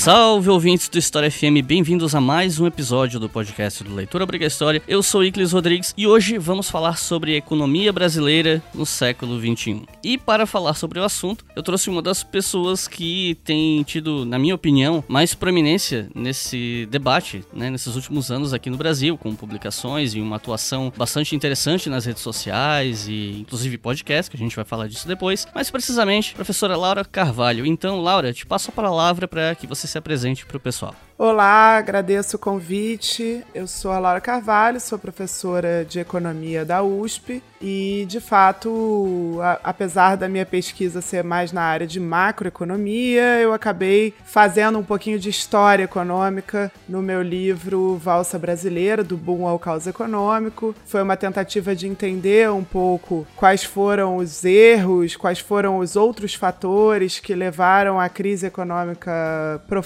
[0.00, 4.46] Salve ouvintes do História FM, bem-vindos a mais um episódio do podcast do Leitura Obriga
[4.46, 4.80] História.
[4.88, 9.82] Eu sou Iclis Rodrigues e hoje vamos falar sobre a economia brasileira no século XXI.
[10.02, 14.38] E para falar sobre o assunto, eu trouxe uma das pessoas que tem tido, na
[14.38, 20.14] minha opinião, mais proeminência nesse debate, né, nesses últimos anos aqui no Brasil, com publicações
[20.14, 24.64] e uma atuação bastante interessante nas redes sociais e inclusive podcast, que a gente vai
[24.64, 25.46] falar disso depois.
[25.54, 27.66] Mais precisamente, professora Laura Carvalho.
[27.66, 30.94] Então, Laura, te passo a palavra para que você se apresente para o pessoal.
[31.18, 33.44] Olá, agradeço o convite.
[33.54, 39.60] Eu sou a Laura Carvalho, sou professora de economia da USP e, de fato, a,
[39.64, 45.18] apesar da minha pesquisa ser mais na área de macroeconomia, eu acabei fazendo um pouquinho
[45.18, 50.74] de história econômica no meu livro Valsa Brasileira, do Boom ao Caos Econômico.
[50.86, 56.32] Foi uma tentativa de entender um pouco quais foram os erros, quais foram os outros
[56.32, 59.79] fatores que levaram à crise econômica profunda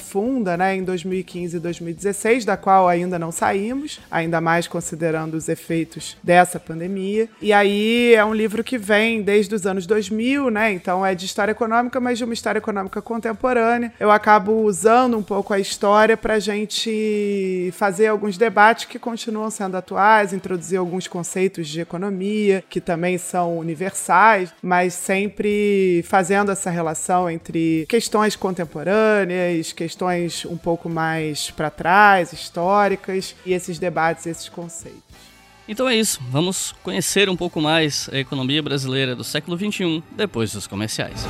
[0.57, 5.49] né, em 2015 2015 e 2016, da qual ainda não saímos, ainda mais considerando os
[5.49, 7.29] efeitos dessa pandemia.
[7.41, 10.73] E aí é um livro que vem desde os anos 2000, né?
[10.73, 13.93] Então é de história econômica, mas de uma história econômica contemporânea.
[13.99, 19.51] Eu acabo usando um pouco a história para a gente fazer alguns debates que continuam
[19.51, 26.71] sendo atuais, introduzir alguns conceitos de economia que também são universais, mas sempre fazendo essa
[26.71, 29.73] relação entre questões contemporâneas,
[30.49, 35.03] um pouco mais para trás, históricas, e esses debates, esses conceitos.
[35.67, 40.53] Então é isso, vamos conhecer um pouco mais a economia brasileira do século XXI depois
[40.53, 41.25] dos comerciais.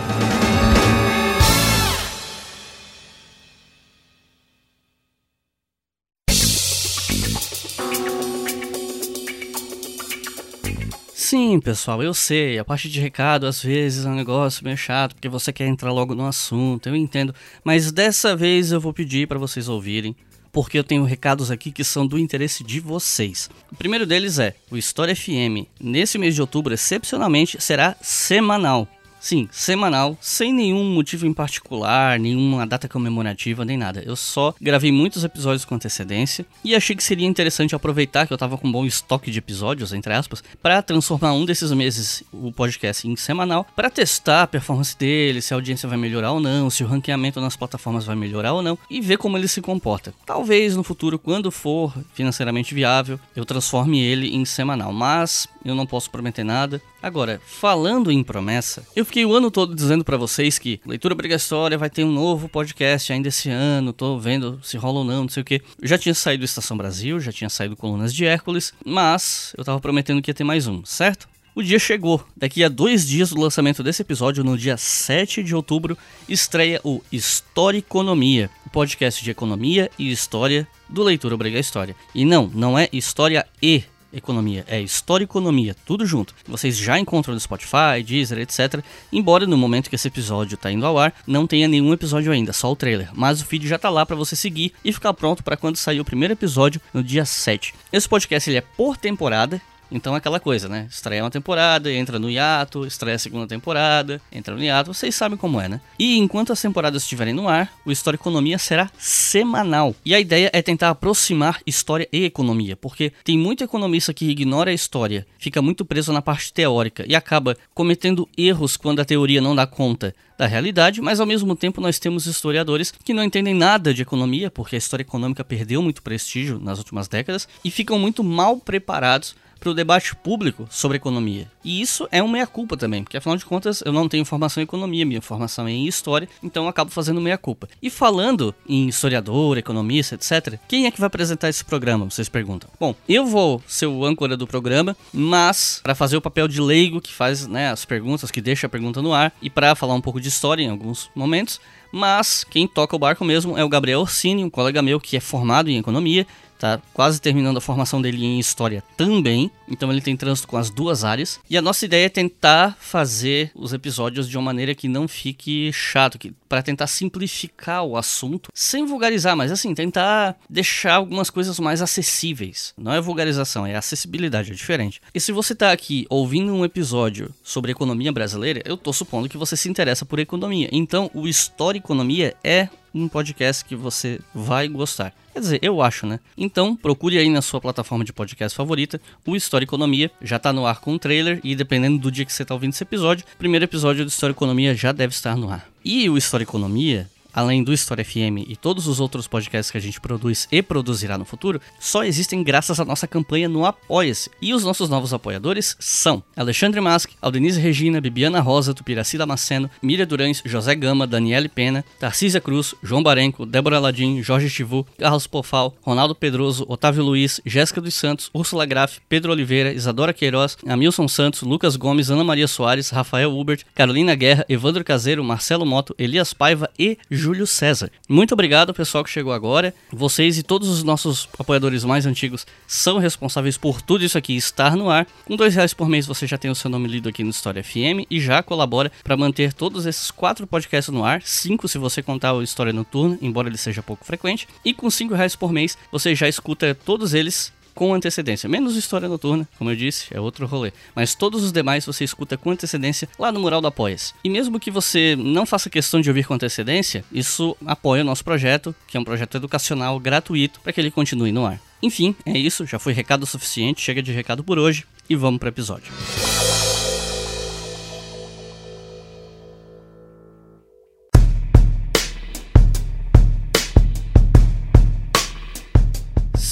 [11.26, 12.58] Sim, pessoal, eu sei.
[12.58, 15.90] A parte de recado às vezes é um negócio meio chato porque você quer entrar
[15.90, 17.34] logo no assunto, eu entendo.
[17.64, 20.14] Mas dessa vez eu vou pedir para vocês ouvirem,
[20.52, 23.48] porque eu tenho recados aqui que são do interesse de vocês.
[23.72, 28.86] O primeiro deles é: o História FM, nesse mês de outubro, excepcionalmente, será semanal.
[29.24, 34.02] Sim, semanal, sem nenhum motivo em particular, nenhuma data comemorativa, nem nada.
[34.04, 38.36] Eu só gravei muitos episódios com antecedência e achei que seria interessante aproveitar que eu
[38.36, 42.52] tava com um bom estoque de episódios, entre aspas, para transformar um desses meses o
[42.52, 46.68] podcast em semanal, para testar a performance dele, se a audiência vai melhorar ou não,
[46.68, 50.12] se o ranqueamento nas plataformas vai melhorar ou não e ver como ele se comporta.
[50.26, 55.86] Talvez no futuro, quando for financeiramente viável, eu transforme ele em semanal, mas eu não
[55.86, 56.80] posso prometer nada.
[57.02, 61.78] Agora, falando em promessa, eu fiquei o ano todo dizendo para vocês que Leitura Obrigatória
[61.78, 65.28] vai ter um novo podcast ainda esse ano, tô vendo se rola ou não, não
[65.28, 65.62] sei o que.
[65.82, 70.20] Já tinha saído Estação Brasil, já tinha saído Colunas de Hércules, mas eu tava prometendo
[70.20, 71.28] que ia ter mais um, certo?
[71.54, 72.26] O dia chegou.
[72.36, 75.96] Daqui a dois dias do lançamento desse episódio, no dia 7 de outubro,
[76.28, 81.94] estreia o Historiconomia, o podcast de economia e história do Leitura Obriga História.
[82.12, 86.34] E não, não é História e economia, é história economia, tudo junto.
[86.46, 88.82] Vocês já encontram no Spotify, Deezer, etc.
[89.12, 92.52] Embora no momento que esse episódio está indo ao ar, não tenha nenhum episódio ainda,
[92.52, 93.10] só o trailer.
[93.12, 96.00] Mas o feed já está lá para você seguir e ficar pronto para quando sair
[96.00, 97.74] o primeiro episódio no dia 7.
[97.92, 99.60] Esse podcast ele é por temporada,
[99.94, 100.88] então aquela coisa, né?
[100.90, 105.38] Estreia uma temporada, entra no hiato, estreia a segunda temporada, entra no hiato, vocês sabem
[105.38, 105.80] como é, né?
[105.96, 109.94] E enquanto as temporadas estiverem no ar, o História Economia será semanal.
[110.04, 114.72] E a ideia é tentar aproximar história e economia, porque tem muito economista que ignora
[114.72, 119.40] a história, fica muito preso na parte teórica e acaba cometendo erros quando a teoria
[119.40, 123.54] não dá conta da realidade, mas ao mesmo tempo nós temos historiadores que não entendem
[123.54, 127.98] nada de economia, porque a história econômica perdeu muito prestígio nas últimas décadas e ficam
[127.98, 131.50] muito mal preparados para o debate público sobre economia.
[131.64, 134.64] E isso é uma meia-culpa também, porque afinal de contas eu não tenho formação em
[134.64, 137.68] economia, minha formação é em história, então eu acabo fazendo meia-culpa.
[137.82, 142.04] E falando em historiador, economista, etc., quem é que vai apresentar esse programa?
[142.04, 142.68] Vocês perguntam.
[142.78, 147.00] Bom, eu vou ser o âncora do programa, mas para fazer o papel de leigo
[147.00, 150.00] que faz né, as perguntas, que deixa a pergunta no ar, e para falar um
[150.00, 151.60] pouco de história em alguns momentos,
[151.90, 155.20] mas quem toca o barco mesmo é o Gabriel Orsini, um colega meu que é
[155.20, 156.26] formado em economia
[156.64, 160.70] tá quase terminando a formação dele em história também, então ele tem trânsito com as
[160.70, 161.38] duas áreas.
[161.48, 165.70] E a nossa ideia é tentar fazer os episódios de uma maneira que não fique
[165.72, 171.60] chato, que para tentar simplificar o assunto, sem vulgarizar, mas assim, tentar deixar algumas coisas
[171.60, 172.72] mais acessíveis.
[172.78, 175.02] Não é vulgarização, é acessibilidade, é diferente.
[175.12, 179.36] E se você tá aqui ouvindo um episódio sobre economia brasileira, eu tô supondo que
[179.36, 180.68] você se interessa por economia.
[180.72, 185.12] Então, o História Economia é um podcast que você vai gostar.
[185.32, 186.20] Quer dizer, eu acho, né?
[186.38, 190.10] Então, procure aí na sua plataforma de podcast favorita o História Economia.
[190.22, 192.72] Já tá no ar com o trailer e dependendo do dia que você tá ouvindo
[192.72, 195.68] esse episódio, o primeiro episódio do História Economia já deve estar no ar.
[195.84, 199.80] E o História Economia além do História FM e todos os outros podcasts que a
[199.80, 204.30] gente produz e produzirá no futuro, só existem graças à nossa campanha no Apoia-se.
[204.40, 210.06] E os nossos novos apoiadores são Alexandre Mask, Aldenise Regina, Bibiana Rosa, Tupiraci Damasceno, Miriam
[210.06, 215.74] Durães, José Gama, Daniele Pena, Tarcísia Cruz, João Barenco, Débora Ladim, Jorge Chivu, Carlos Pofal,
[215.82, 221.42] Ronaldo Pedroso, Otávio Luiz, Jéssica dos Santos, Úrsula Graff, Pedro Oliveira, Isadora Queiroz, Amilson Santos,
[221.42, 226.70] Lucas Gomes, Ana Maria Soares, Rafael Hubert, Carolina Guerra, Evandro Caseiro, Marcelo Moto, Elias Paiva
[226.78, 227.90] e Júlio César.
[228.06, 229.74] Muito obrigado, pessoal que chegou agora.
[229.90, 234.76] Vocês e todos os nossos apoiadores mais antigos são responsáveis por tudo isso aqui estar
[234.76, 235.06] no ar.
[235.24, 237.64] Com dois reais por mês você já tem o seu nome lido aqui no História
[237.64, 241.22] FM e já colabora para manter todos esses quatro podcasts no ar.
[241.22, 244.46] Cinco se você contar o História Noturna, embora ele seja pouco frequente.
[244.62, 248.48] E com cinco reais por mês você já escuta todos eles com antecedência.
[248.48, 250.72] Menos História Noturna, como eu disse, é outro rolê.
[250.94, 254.14] Mas todos os demais você escuta com antecedência lá no mural do Apoia-se.
[254.22, 258.24] E mesmo que você não faça questão de ouvir com antecedência, isso apoia o nosso
[258.24, 261.60] projeto, que é um projeto educacional gratuito para que ele continue no ar.
[261.82, 265.48] Enfim, é isso, já foi recado suficiente, chega de recado por hoje e vamos para
[265.48, 265.92] o episódio.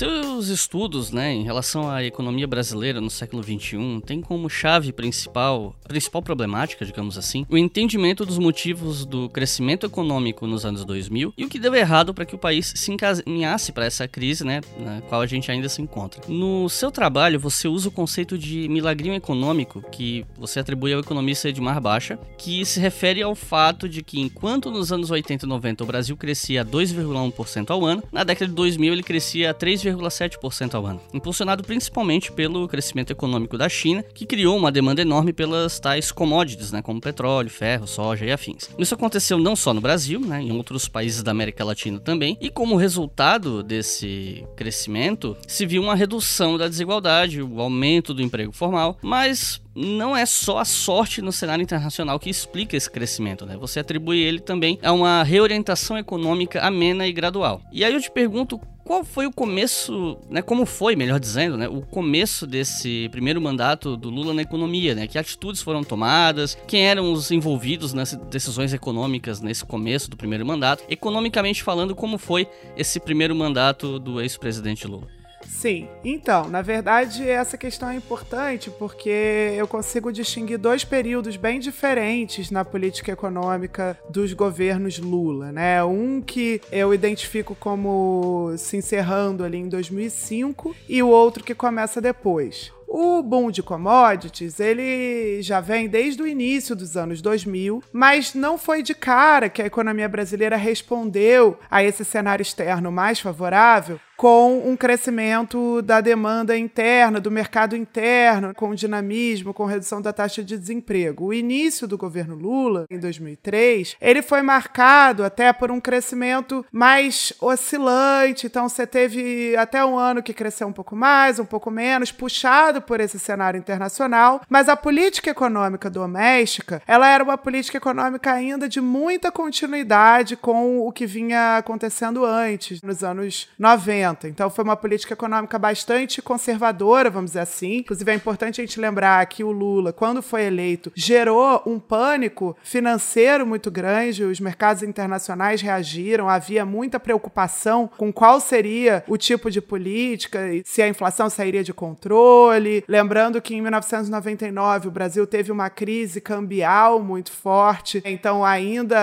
[0.02, 5.76] Seus estudos né, em relação à economia brasileira no século XXI têm como chave principal,
[5.86, 11.44] principal problemática, digamos assim, o entendimento dos motivos do crescimento econômico nos anos 2000 e
[11.44, 15.02] o que deu errado para que o país se encaminhasse para essa crise né, na
[15.02, 16.20] qual a gente ainda se encontra.
[16.26, 21.48] No seu trabalho, você usa o conceito de milagrinho econômico, que você atribui ao economista
[21.48, 25.84] Edmar Baixa, que se refere ao fato de que enquanto nos anos 80 e 90
[25.84, 30.86] o Brasil crescia 2,1% ao ano, na década de 2000 ele crescia 3, 3,7% ao
[30.86, 36.10] ano, impulsionado principalmente pelo crescimento econômico da China, que criou uma demanda enorme pelas tais
[36.10, 38.68] commodities, né, como petróleo, ferro, soja e afins.
[38.78, 42.50] Isso aconteceu não só no Brasil, né, em outros países da América Latina também, e
[42.50, 48.98] como resultado desse crescimento, se viu uma redução da desigualdade, o aumento do emprego formal,
[49.02, 53.56] mas não é só a sorte no cenário internacional que explica esse crescimento, né?
[53.56, 57.60] Você atribui ele também a uma reorientação econômica amena e gradual.
[57.72, 61.68] E aí eu te pergunto qual foi o começo, né, como foi, melhor dizendo, né,
[61.68, 65.06] o começo desse primeiro mandato do Lula na economia, né?
[65.06, 70.44] Que atitudes foram tomadas, quem eram os envolvidos nas decisões econômicas nesse começo do primeiro
[70.44, 75.21] mandato, economicamente falando, como foi esse primeiro mandato do ex-presidente Lula?
[75.62, 75.86] Sim.
[76.04, 82.50] Então, na verdade, essa questão é importante porque eu consigo distinguir dois períodos bem diferentes
[82.50, 85.84] na política econômica dos governos Lula, né?
[85.84, 92.00] Um que eu identifico como se encerrando ali em 2005 e o outro que começa
[92.00, 92.72] depois.
[92.94, 98.58] O boom de commodities, ele já vem desde o início dos anos 2000, mas não
[98.58, 104.70] foi de cara que a economia brasileira respondeu a esse cenário externo mais favorável com
[104.70, 110.56] um crescimento da demanda interna, do mercado interno, com dinamismo, com redução da taxa de
[110.56, 111.24] desemprego.
[111.24, 117.32] O início do governo Lula, em 2003, ele foi marcado até por um crescimento mais
[117.40, 118.46] oscilante.
[118.46, 122.81] Então, você teve até um ano que cresceu um pouco mais, um pouco menos, puxado
[122.82, 124.42] por esse cenário internacional.
[124.48, 130.86] Mas a política econômica doméstica, ela era uma política econômica ainda de muita continuidade com
[130.86, 134.28] o que vinha acontecendo antes, nos anos 90.
[134.28, 137.78] Então foi uma política econômica bastante conservadora, vamos dizer assim.
[137.78, 142.56] Inclusive é importante a gente lembrar que o Lula, quando foi eleito, gerou um pânico
[142.62, 149.50] financeiro muito grande, os mercados internacionais reagiram, havia muita preocupação com qual seria o tipo
[149.50, 152.71] de política, se a inflação sairia de controle.
[152.88, 158.96] Lembrando que em 1999 o Brasil teve uma crise cambial muito forte, então ainda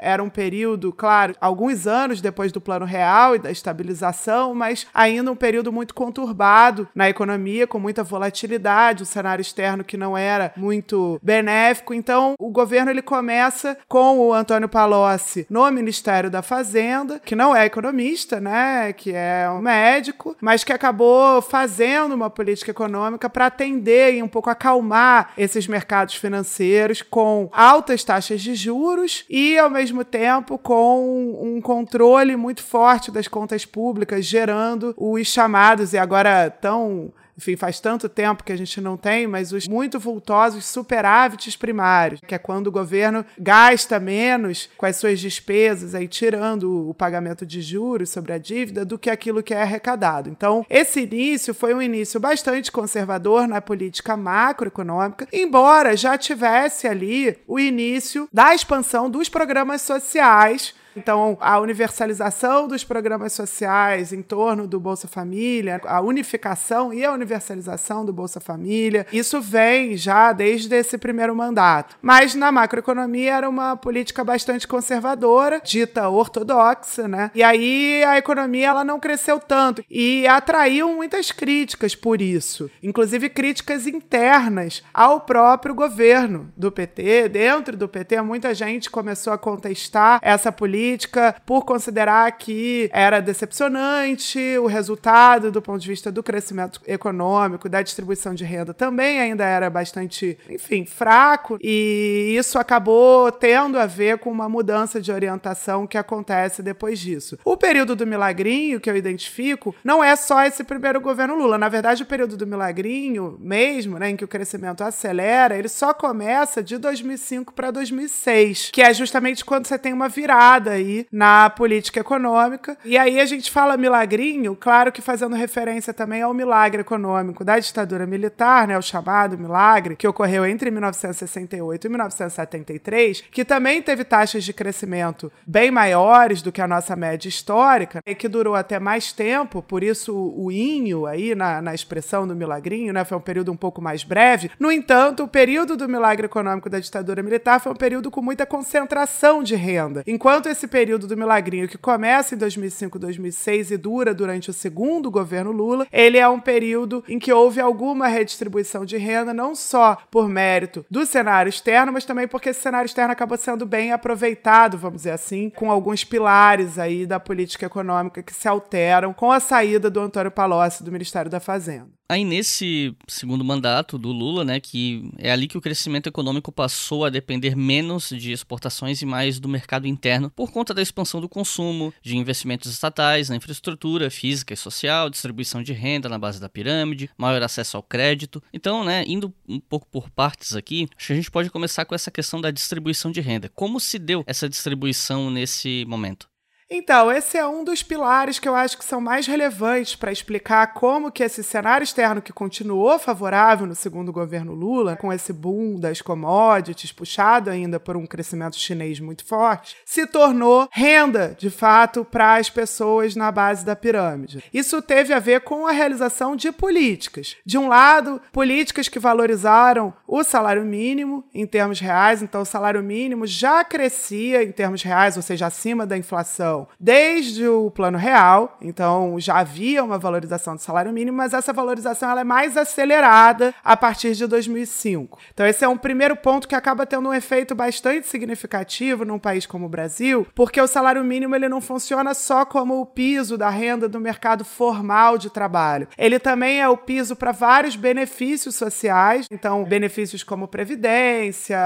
[0.00, 4.18] era um período, claro, alguns anos depois do Plano Real e da estabilização
[4.54, 9.96] mas ainda um período muito conturbado na economia, com muita volatilidade, um cenário externo que
[9.96, 11.94] não era muito benéfico.
[11.94, 17.54] Então, o governo ele começa com o Antônio Palocci no Ministério da Fazenda, que não
[17.54, 22.97] é economista, né, que é um médico, mas que acabou fazendo uma política econômica
[23.30, 29.58] para atender e um pouco acalmar esses mercados financeiros com altas taxas de juros e,
[29.58, 35.98] ao mesmo tempo, com um controle muito forte das contas públicas, gerando os chamados e
[35.98, 40.66] agora tão enfim, faz tanto tempo que a gente não tem, mas os muito vultosos
[40.66, 46.90] superávites primários, que é quando o governo gasta menos com as suas despesas, aí tirando
[46.90, 50.28] o pagamento de juros sobre a dívida, do que aquilo que é arrecadado.
[50.28, 57.38] Então, esse início foi um início bastante conservador na política macroeconômica, embora já tivesse ali
[57.46, 64.66] o início da expansão dos programas sociais então, a universalização dos programas sociais em torno
[64.66, 70.74] do Bolsa Família, a unificação e a universalização do Bolsa Família, isso vem já desde
[70.74, 71.96] esse primeiro mandato.
[72.02, 77.30] Mas na macroeconomia era uma política bastante conservadora, dita ortodoxa, né?
[77.32, 83.28] E aí a economia ela não cresceu tanto e atraiu muitas críticas por isso, inclusive
[83.28, 87.28] críticas internas ao próprio governo do PT.
[87.28, 93.20] Dentro do PT, muita gente começou a contestar essa política política por considerar que era
[93.20, 99.20] decepcionante o resultado do ponto de vista do crescimento econômico, da distribuição de renda também
[99.20, 105.12] ainda era bastante, enfim, fraco, e isso acabou tendo a ver com uma mudança de
[105.12, 107.38] orientação que acontece depois disso.
[107.44, 111.68] O período do milagrinho que eu identifico não é só esse primeiro governo Lula, na
[111.68, 116.62] verdade o período do milagrinho mesmo, né, em que o crescimento acelera, ele só começa
[116.62, 122.00] de 2005 para 2006, que é justamente quando você tem uma virada aí na política
[122.00, 122.76] econômica.
[122.84, 127.58] E aí a gente fala milagrinho, claro que fazendo referência também ao milagre econômico da
[127.58, 134.04] ditadura militar, né, o chamado milagre, que ocorreu entre 1968 e 1973, que também teve
[134.04, 138.78] taxas de crescimento bem maiores do que a nossa média histórica, e que durou até
[138.78, 143.20] mais tempo, por isso o inho aí na, na expressão do milagrinho, né, foi um
[143.20, 144.50] período um pouco mais breve.
[144.58, 148.46] No entanto, o período do milagre econômico da ditadura militar foi um período com muita
[148.46, 150.02] concentração de renda.
[150.06, 155.08] Enquanto esse período do milagrinho, que começa em 2005, 2006 e dura durante o segundo
[155.08, 159.96] governo Lula, ele é um período em que houve alguma redistribuição de renda, não só
[160.10, 164.76] por mérito do cenário externo, mas também porque esse cenário externo acabou sendo bem aproveitado,
[164.76, 169.38] vamos dizer assim, com alguns pilares aí da política econômica que se alteram com a
[169.38, 171.97] saída do Antônio Palocci do Ministério da Fazenda.
[172.10, 177.04] Aí nesse segundo mandato do Lula, né, que é ali que o crescimento econômico passou
[177.04, 181.28] a depender menos de exportações e mais do mercado interno por conta da expansão do
[181.28, 186.48] consumo, de investimentos estatais na infraestrutura física e social, distribuição de renda na base da
[186.48, 188.42] pirâmide, maior acesso ao crédito.
[188.54, 191.94] Então, né, indo um pouco por partes aqui, acho que a gente pode começar com
[191.94, 193.50] essa questão da distribuição de renda.
[193.54, 196.26] Como se deu essa distribuição nesse momento?
[196.70, 200.74] Então, esse é um dos pilares que eu acho que são mais relevantes para explicar
[200.74, 205.80] como que esse cenário externo que continuou favorável no segundo governo Lula, com esse boom
[205.80, 212.04] das commodities, puxado ainda por um crescimento chinês muito forte, se tornou renda, de fato,
[212.04, 214.44] para as pessoas na base da pirâmide.
[214.52, 217.36] Isso teve a ver com a realização de políticas.
[217.46, 222.82] De um lado, políticas que valorizaram o salário mínimo em termos reais, então o salário
[222.82, 228.56] mínimo já crescia em termos reais, ou seja, acima da inflação desde o plano real,
[228.60, 233.54] então já havia uma valorização do salário mínimo, mas essa valorização ela é mais acelerada
[233.62, 235.18] a partir de 2005.
[235.32, 239.46] Então esse é um primeiro ponto que acaba tendo um efeito bastante significativo num país
[239.46, 243.50] como o Brasil, porque o salário mínimo ele não funciona só como o piso da
[243.50, 245.88] renda do mercado formal de trabalho.
[245.96, 251.58] Ele também é o piso para vários benefícios sociais, então benefícios como previdência,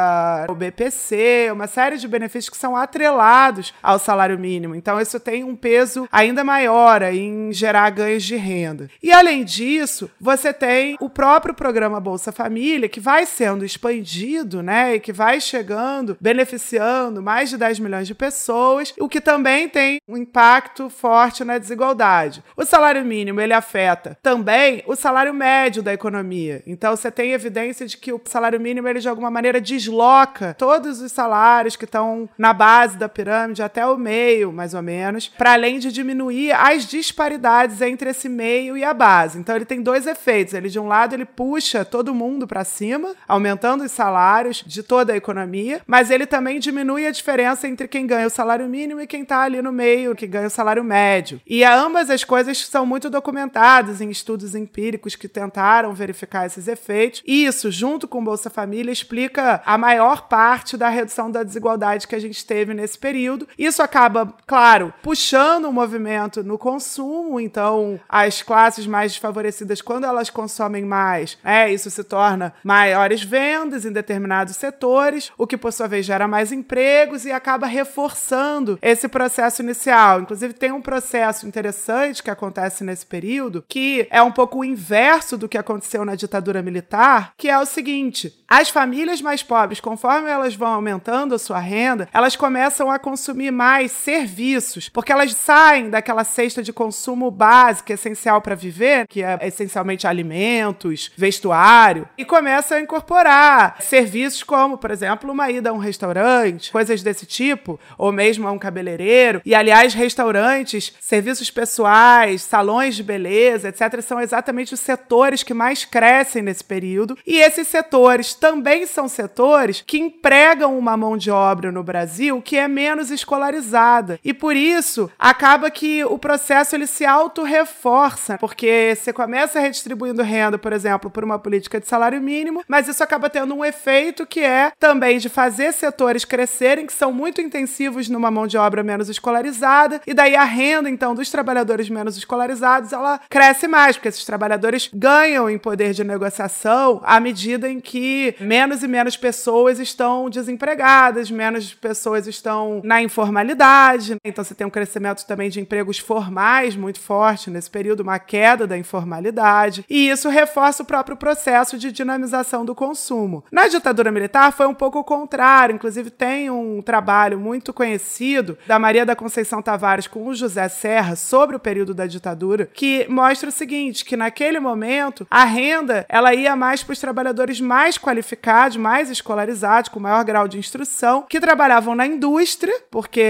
[0.49, 4.75] o BPC, uma série de benefícios que são atrelados ao salário mínimo.
[4.83, 8.91] Então, isso tem um peso ainda maior em gerar ganhos de renda.
[9.01, 14.97] E, além disso, você tem o próprio programa Bolsa Família, que vai sendo expandido, né?
[14.97, 20.01] E que vai chegando, beneficiando mais de 10 milhões de pessoas, o que também tem
[20.09, 22.43] um impacto forte na desigualdade.
[22.57, 26.61] O salário mínimo, ele afeta também o salário médio da economia.
[26.67, 31.01] Então, você tem evidência de que o salário mínimo, ele de alguma maneira desloca todos
[31.01, 35.29] os salários que estão na base da pirâmide até o meio, mais mais ou menos,
[35.29, 39.39] para além de diminuir as disparidades entre esse meio e a base.
[39.39, 40.55] Então ele tem dois efeitos.
[40.55, 45.13] Ele de um lado ele puxa todo mundo para cima, aumentando os salários de toda
[45.13, 49.07] a economia, mas ele também diminui a diferença entre quem ganha o salário mínimo e
[49.07, 51.41] quem está ali no meio, que ganha o salário médio.
[51.47, 57.23] E ambas as coisas são muito documentadas em estudos empíricos que tentaram verificar esses efeitos.
[57.27, 62.15] E isso, junto com Bolsa Família, explica a maior parte da redução da desigualdade que
[62.15, 63.49] a gente teve nesse período.
[63.59, 64.62] Isso acaba, claro,
[65.03, 71.73] puxando o movimento no consumo, então as classes mais desfavorecidas, quando elas consomem mais, é,
[71.73, 76.53] isso se torna maiores vendas em determinados setores, o que por sua vez gera mais
[76.53, 80.21] empregos e acaba reforçando esse processo inicial.
[80.21, 85.37] Inclusive, tem um processo interessante que acontece nesse período, que é um pouco o inverso
[85.37, 90.29] do que aconteceu na ditadura militar, que é o seguinte: as famílias mais pobres, conforme
[90.31, 94.52] elas vão aumentando a sua renda, elas começam a consumir mais serviços,
[94.89, 101.11] porque elas saem daquela cesta de consumo básico, essencial para viver, que é essencialmente alimentos,
[101.17, 107.03] vestuário, e começam a incorporar serviços como, por exemplo, uma ida a um restaurante, coisas
[107.03, 109.41] desse tipo, ou mesmo a um cabeleireiro.
[109.45, 115.85] E, aliás, restaurantes, serviços pessoais, salões de beleza, etc., são exatamente os setores que mais
[115.85, 117.17] crescem nesse período.
[117.27, 122.57] E esses setores também são setores que empregam uma mão de obra no Brasil que
[122.57, 124.19] é menos escolarizada.
[124.25, 130.59] E por isso, acaba que o processo ele se auto-reforça, porque você começa redistribuindo renda,
[130.59, 134.41] por exemplo, por uma política de salário mínimo, mas isso acaba tendo um efeito que
[134.41, 139.09] é também de fazer setores crescerem, que são muito intensivos numa mão de obra menos
[139.09, 144.25] escolarizada, e daí a renda, então, dos trabalhadores menos escolarizados, ela cresce mais, porque esses
[144.25, 150.29] trabalhadores ganham em poder de negociação à medida em que menos e menos pessoas estão
[150.29, 154.17] desempregadas, menos pessoas estão na informalidade.
[154.25, 158.69] Então você tem um crescimento também de empregos formais muito forte nesse período, uma queda
[158.69, 163.45] da informalidade, e isso reforça o próprio processo de dinamização do consumo.
[163.51, 168.79] Na ditadura militar foi um pouco o contrário, inclusive tem um trabalho muito conhecido da
[168.79, 173.49] Maria da Conceição Tavares com o José Serra sobre o período da ditadura, que mostra
[173.49, 178.77] o seguinte, que naquele momento a renda ela ia mais para os trabalhadores mais qualificados,
[178.77, 183.25] mais escolarizados, com maior grau de instrução, que trabalhavam na indústria, porque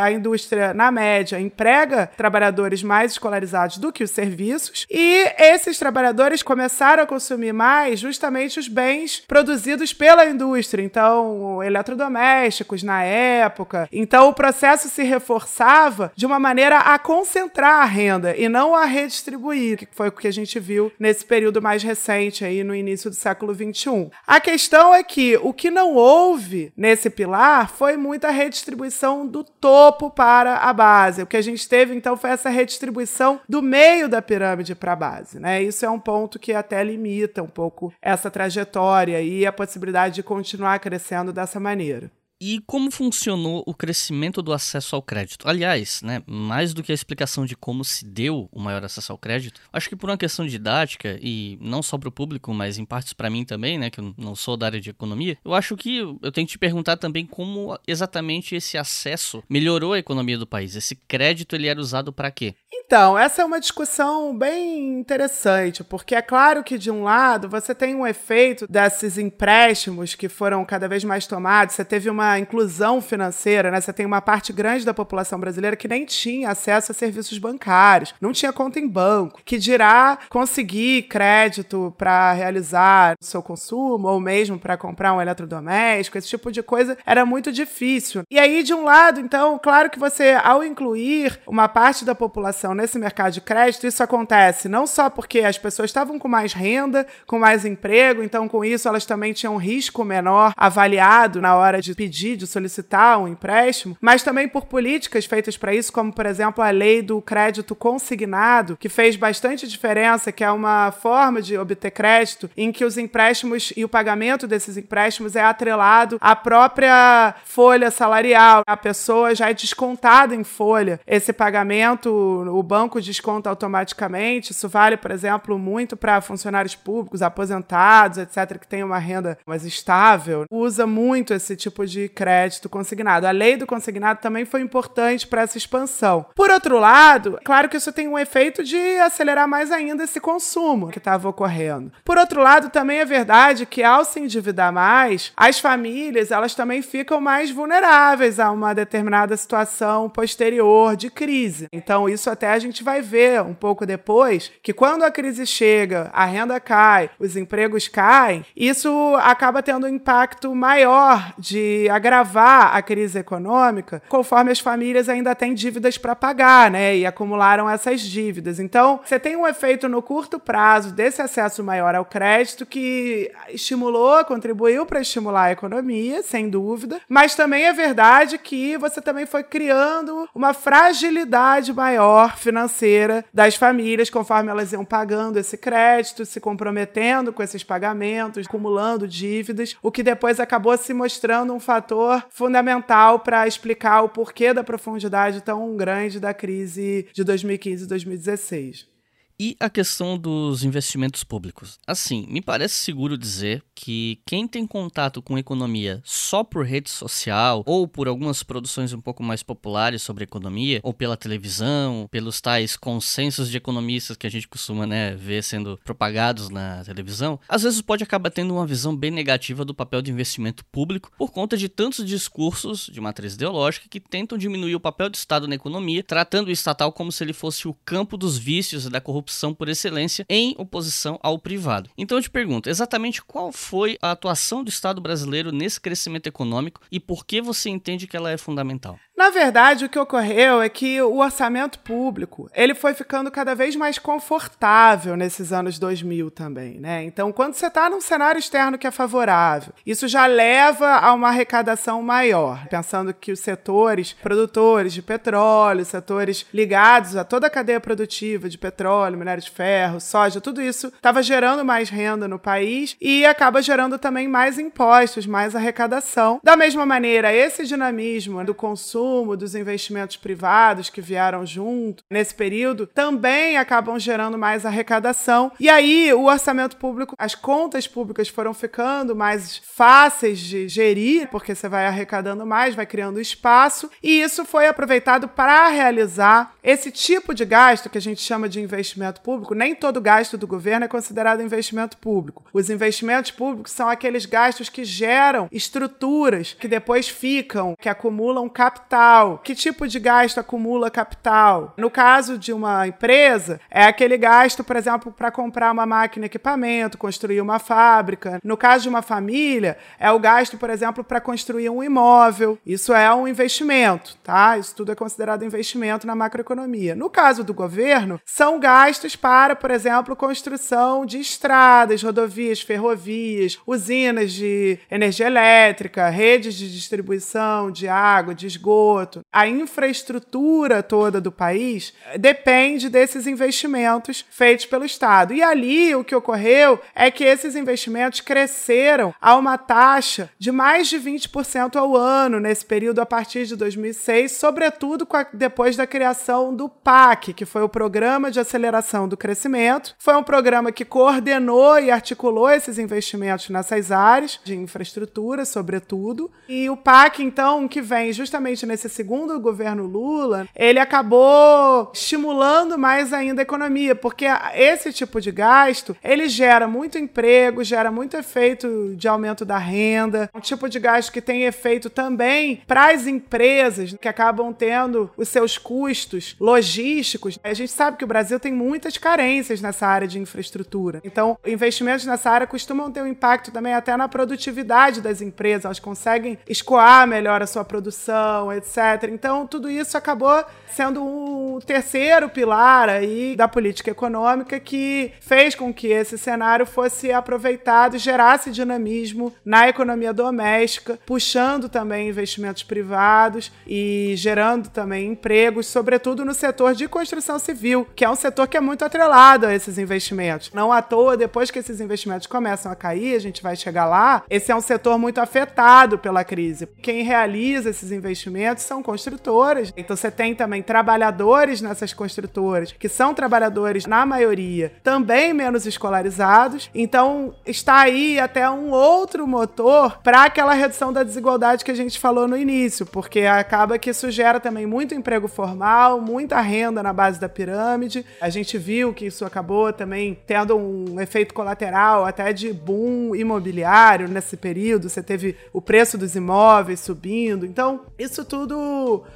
[0.00, 0.37] a indústria,
[0.74, 7.06] na média, emprega trabalhadores mais escolarizados do que os serviços, e esses trabalhadores começaram a
[7.06, 13.88] consumir mais justamente os bens produzidos pela indústria, então eletrodomésticos na época.
[13.92, 18.84] Então o processo se reforçava de uma maneira a concentrar a renda e não a
[18.84, 23.10] redistribuir, que foi o que a gente viu nesse período mais recente aí no início
[23.10, 24.10] do século XXI.
[24.26, 30.10] A questão é que o que não houve nesse pilar foi muita redistribuição do topo
[30.10, 31.22] para a base.
[31.22, 34.96] O que a gente teve então foi essa redistribuição do meio da pirâmide para a
[34.96, 35.62] base, né?
[35.62, 40.22] Isso é um ponto que até limita um pouco essa trajetória e a possibilidade de
[40.22, 42.10] continuar crescendo dessa maneira.
[42.40, 45.48] E como funcionou o crescimento do acesso ao crédito?
[45.48, 49.18] Aliás, né, mais do que a explicação de como se deu o maior acesso ao
[49.18, 52.84] crédito, acho que por uma questão didática e não só para o público, mas em
[52.84, 55.76] partes para mim também, né, que eu não sou da área de economia, eu acho
[55.76, 60.46] que eu tenho que te perguntar também como exatamente esse acesso melhorou a economia do
[60.46, 60.76] país.
[60.76, 62.54] Esse crédito ele era usado para quê?
[62.84, 67.74] Então, essa é uma discussão bem interessante, porque é claro que, de um lado, você
[67.74, 73.00] tem um efeito desses empréstimos que foram cada vez mais tomados, você teve uma inclusão
[73.00, 73.80] financeira, né?
[73.80, 78.14] Você tem uma parte grande da população brasileira que nem tinha acesso a serviços bancários,
[78.20, 84.20] não tinha conta em banco, que dirá conseguir crédito para realizar o seu consumo ou
[84.20, 88.22] mesmo para comprar um eletrodoméstico, esse tipo de coisa era muito difícil.
[88.30, 92.67] E aí, de um lado, então, claro que você, ao incluir uma parte da população
[92.74, 97.06] nesse mercado de crédito, isso acontece não só porque as pessoas estavam com mais renda,
[97.26, 101.80] com mais emprego, então com isso elas também tinham um risco menor avaliado na hora
[101.80, 106.26] de pedir, de solicitar um empréstimo, mas também por políticas feitas para isso, como por
[106.26, 111.56] exemplo a lei do crédito consignado, que fez bastante diferença, que é uma forma de
[111.56, 117.34] obter crédito em que os empréstimos e o pagamento desses empréstimos é atrelado à própria
[117.44, 118.62] folha salarial.
[118.66, 122.08] A pessoa já é descontada em folha esse pagamento
[122.52, 124.52] o banco desconta automaticamente.
[124.52, 129.64] Isso vale, por exemplo, muito para funcionários públicos, aposentados, etc., que têm uma renda mais
[129.64, 130.44] estável.
[130.50, 133.26] Usa muito esse tipo de crédito consignado.
[133.26, 136.26] A lei do consignado também foi importante para essa expansão.
[136.34, 140.88] Por outro lado, claro que isso tem um efeito de acelerar mais ainda esse consumo
[140.88, 141.92] que estava ocorrendo.
[142.04, 146.82] Por outro lado, também é verdade que ao se endividar mais, as famílias elas também
[146.82, 151.68] ficam mais vulneráveis a uma determinada situação posterior de crise.
[151.72, 156.08] Então, isso até a gente vai ver um pouco depois que quando a crise chega,
[156.12, 158.88] a renda cai, os empregos caem, isso
[159.20, 165.52] acaba tendo um impacto maior de agravar a crise econômica, conforme as famílias ainda têm
[165.52, 166.96] dívidas para pagar, né?
[166.96, 168.60] E acumularam essas dívidas.
[168.60, 174.24] Então, você tem um efeito no curto prazo desse acesso maior ao crédito que estimulou,
[174.24, 179.42] contribuiu para estimular a economia, sem dúvida, mas também é verdade que você também foi
[179.42, 187.32] criando uma fragilidade maior financeira das famílias conforme elas iam pagando esse crédito, se comprometendo
[187.32, 193.46] com esses pagamentos, acumulando dívidas, o que depois acabou se mostrando um fator fundamental para
[193.46, 198.97] explicar o porquê da profundidade tão grande da crise de 2015 e 2016.
[199.40, 201.78] E a questão dos investimentos públicos?
[201.86, 207.62] Assim, me parece seguro dizer que quem tem contato com economia só por rede social
[207.64, 212.76] ou por algumas produções um pouco mais populares sobre economia, ou pela televisão, pelos tais
[212.76, 217.80] consensos de economistas que a gente costuma né, ver sendo propagados na televisão, às vezes
[217.80, 221.68] pode acabar tendo uma visão bem negativa do papel de investimento público por conta de
[221.68, 226.48] tantos discursos de matriz ideológica que tentam diminuir o papel do Estado na economia, tratando
[226.48, 229.68] o estatal como se ele fosse o campo dos vícios e da corrupção corrupção por
[229.68, 231.90] excelência em oposição ao privado.
[231.98, 236.80] Então eu te pergunto, exatamente qual foi a atuação do Estado brasileiro nesse crescimento econômico
[236.90, 238.98] e por que você entende que ela é fundamental?
[239.18, 243.74] Na verdade, o que ocorreu é que o orçamento público ele foi ficando cada vez
[243.74, 247.02] mais confortável nesses anos 2000 também, né?
[247.02, 251.30] Então, quando você está num cenário externo que é favorável, isso já leva a uma
[251.30, 257.80] arrecadação maior, pensando que os setores produtores de petróleo, setores ligados a toda a cadeia
[257.80, 262.96] produtiva de petróleo, minério de ferro, soja, tudo isso estava gerando mais renda no país
[263.00, 266.38] e acaba gerando também mais impostos, mais arrecadação.
[266.40, 272.34] Da mesma maneira, esse dinamismo do consumo consumo, dos investimentos privados que vieram junto nesse
[272.34, 275.50] período, também acabam gerando mais arrecadação.
[275.58, 281.54] E aí, o orçamento público, as contas públicas foram ficando mais fáceis de gerir, porque
[281.54, 287.34] você vai arrecadando mais, vai criando espaço, e isso foi aproveitado para realizar esse tipo
[287.34, 289.54] de gasto que a gente chama de investimento público.
[289.54, 292.44] Nem todo gasto do governo é considerado investimento público.
[292.52, 298.97] Os investimentos públicos são aqueles gastos que geram estruturas que depois ficam, que acumulam capital
[298.98, 299.38] capital?
[299.38, 301.72] Que tipo de gasto acumula capital?
[301.76, 306.98] No caso de uma empresa, é aquele gasto, por exemplo, para comprar uma máquina equipamento,
[306.98, 308.40] construir uma fábrica.
[308.42, 312.58] No caso de uma família, é o gasto, por exemplo, para construir um imóvel.
[312.66, 314.58] Isso é um investimento, tá?
[314.58, 316.94] Isso tudo é considerado investimento na macroeconomia.
[316.94, 324.32] No caso do governo, são gastos para, por exemplo, construção de estradas, rodovias, ferrovias, usinas
[324.32, 328.87] de energia elétrica, redes de distribuição de água, de esgoto
[329.32, 335.34] a infraestrutura toda do país depende desses investimentos feitos pelo Estado.
[335.34, 340.88] E ali o que ocorreu é que esses investimentos cresceram a uma taxa de mais
[340.88, 346.54] de 20% ao ano nesse período a partir de 2006, sobretudo a, depois da criação
[346.54, 349.94] do PAC, que foi o Programa de Aceleração do Crescimento.
[349.98, 356.30] Foi um programa que coordenou e articulou esses investimentos nessas áreas de infraestrutura, sobretudo.
[356.48, 363.14] E o PAC, então, que vem justamente nesse segundo governo Lula, ele acabou estimulando mais
[363.14, 368.94] ainda a economia, porque esse tipo de gasto, ele gera muito emprego, gera muito efeito
[368.94, 373.94] de aumento da renda, um tipo de gasto que tem efeito também para as empresas
[373.98, 377.38] que acabam tendo os seus custos logísticos.
[377.42, 381.00] A gente sabe que o Brasil tem muitas carências nessa área de infraestrutura.
[381.04, 385.78] Então, investimentos nessa área costumam ter um impacto também até na produtividade das empresas, elas
[385.78, 388.67] conseguem escoar melhor a sua produção, etc.
[389.10, 395.72] Então, tudo isso acabou sendo um terceiro pilar aí da política econômica que fez com
[395.72, 403.50] que esse cenário fosse aproveitado e gerasse dinamismo na economia doméstica, puxando também investimentos privados
[403.66, 408.56] e gerando também empregos, sobretudo no setor de construção civil, que é um setor que
[408.56, 410.50] é muito atrelado a esses investimentos.
[410.52, 414.22] Não à toa, depois que esses investimentos começam a cair, a gente vai chegar lá,
[414.28, 416.68] esse é um setor muito afetado pela crise.
[416.82, 419.72] Quem realiza esses investimentos são construtoras.
[419.76, 426.70] Então você tem também trabalhadores nessas construtoras, que são trabalhadores, na maioria, também menos escolarizados.
[426.74, 431.98] Então está aí até um outro motor para aquela redução da desigualdade que a gente
[431.98, 436.92] falou no início, porque acaba que isso gera também muito emprego formal, muita renda na
[436.92, 438.04] base da pirâmide.
[438.20, 444.08] A gente viu que isso acabou também tendo um efeito colateral até de boom imobiliário
[444.08, 444.88] nesse período.
[444.88, 447.44] Você teve o preço dos imóveis subindo.
[447.44, 448.37] Então, isso tudo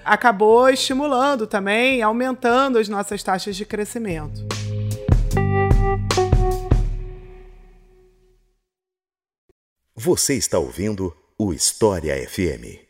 [0.04, 4.46] acabou estimulando também, aumentando as nossas taxas de crescimento.
[9.94, 12.82] Você está ouvindo o História FM.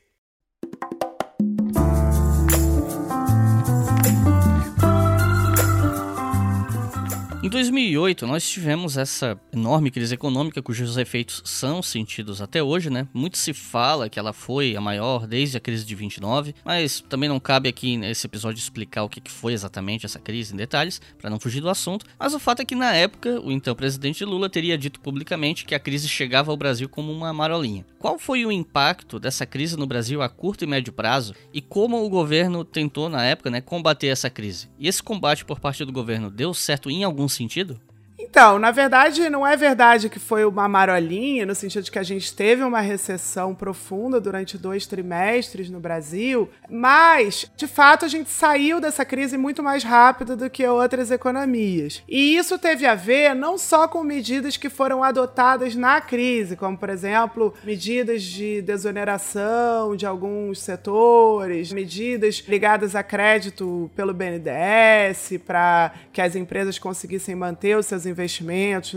[7.42, 13.09] Em 2008, nós tivemos essa enorme crise econômica cujos efeitos são sentidos até hoje, né?
[13.12, 17.28] Muito se fala que ela foi a maior desde a crise de 29, mas também
[17.28, 21.28] não cabe aqui nesse episódio explicar o que foi exatamente essa crise em detalhes, para
[21.28, 22.07] não fugir do assunto.
[22.16, 25.74] Mas o fato é que na época, o então presidente Lula teria dito publicamente que
[25.74, 27.85] a crise chegava ao Brasil como uma marolinha.
[27.98, 32.05] Qual foi o impacto dessa crise no Brasil a curto e médio prazo e como
[32.05, 34.68] o governo tentou na época, né, combater essa crise?
[34.78, 37.80] E esse combate por parte do governo deu certo em alguns sentido?
[38.22, 42.04] Então, na verdade, não é verdade que foi uma marolinha, no sentido de que a
[42.04, 48.30] gente teve uma recessão profunda durante dois trimestres no Brasil, mas, de fato, a gente
[48.30, 52.02] saiu dessa crise muito mais rápido do que outras economias.
[52.08, 56.78] E isso teve a ver não só com medidas que foram adotadas na crise, como,
[56.78, 65.92] por exemplo, medidas de desoneração de alguns setores, medidas ligadas a crédito pelo BNDES para
[66.12, 68.12] que as empresas conseguissem manter os seus investimentos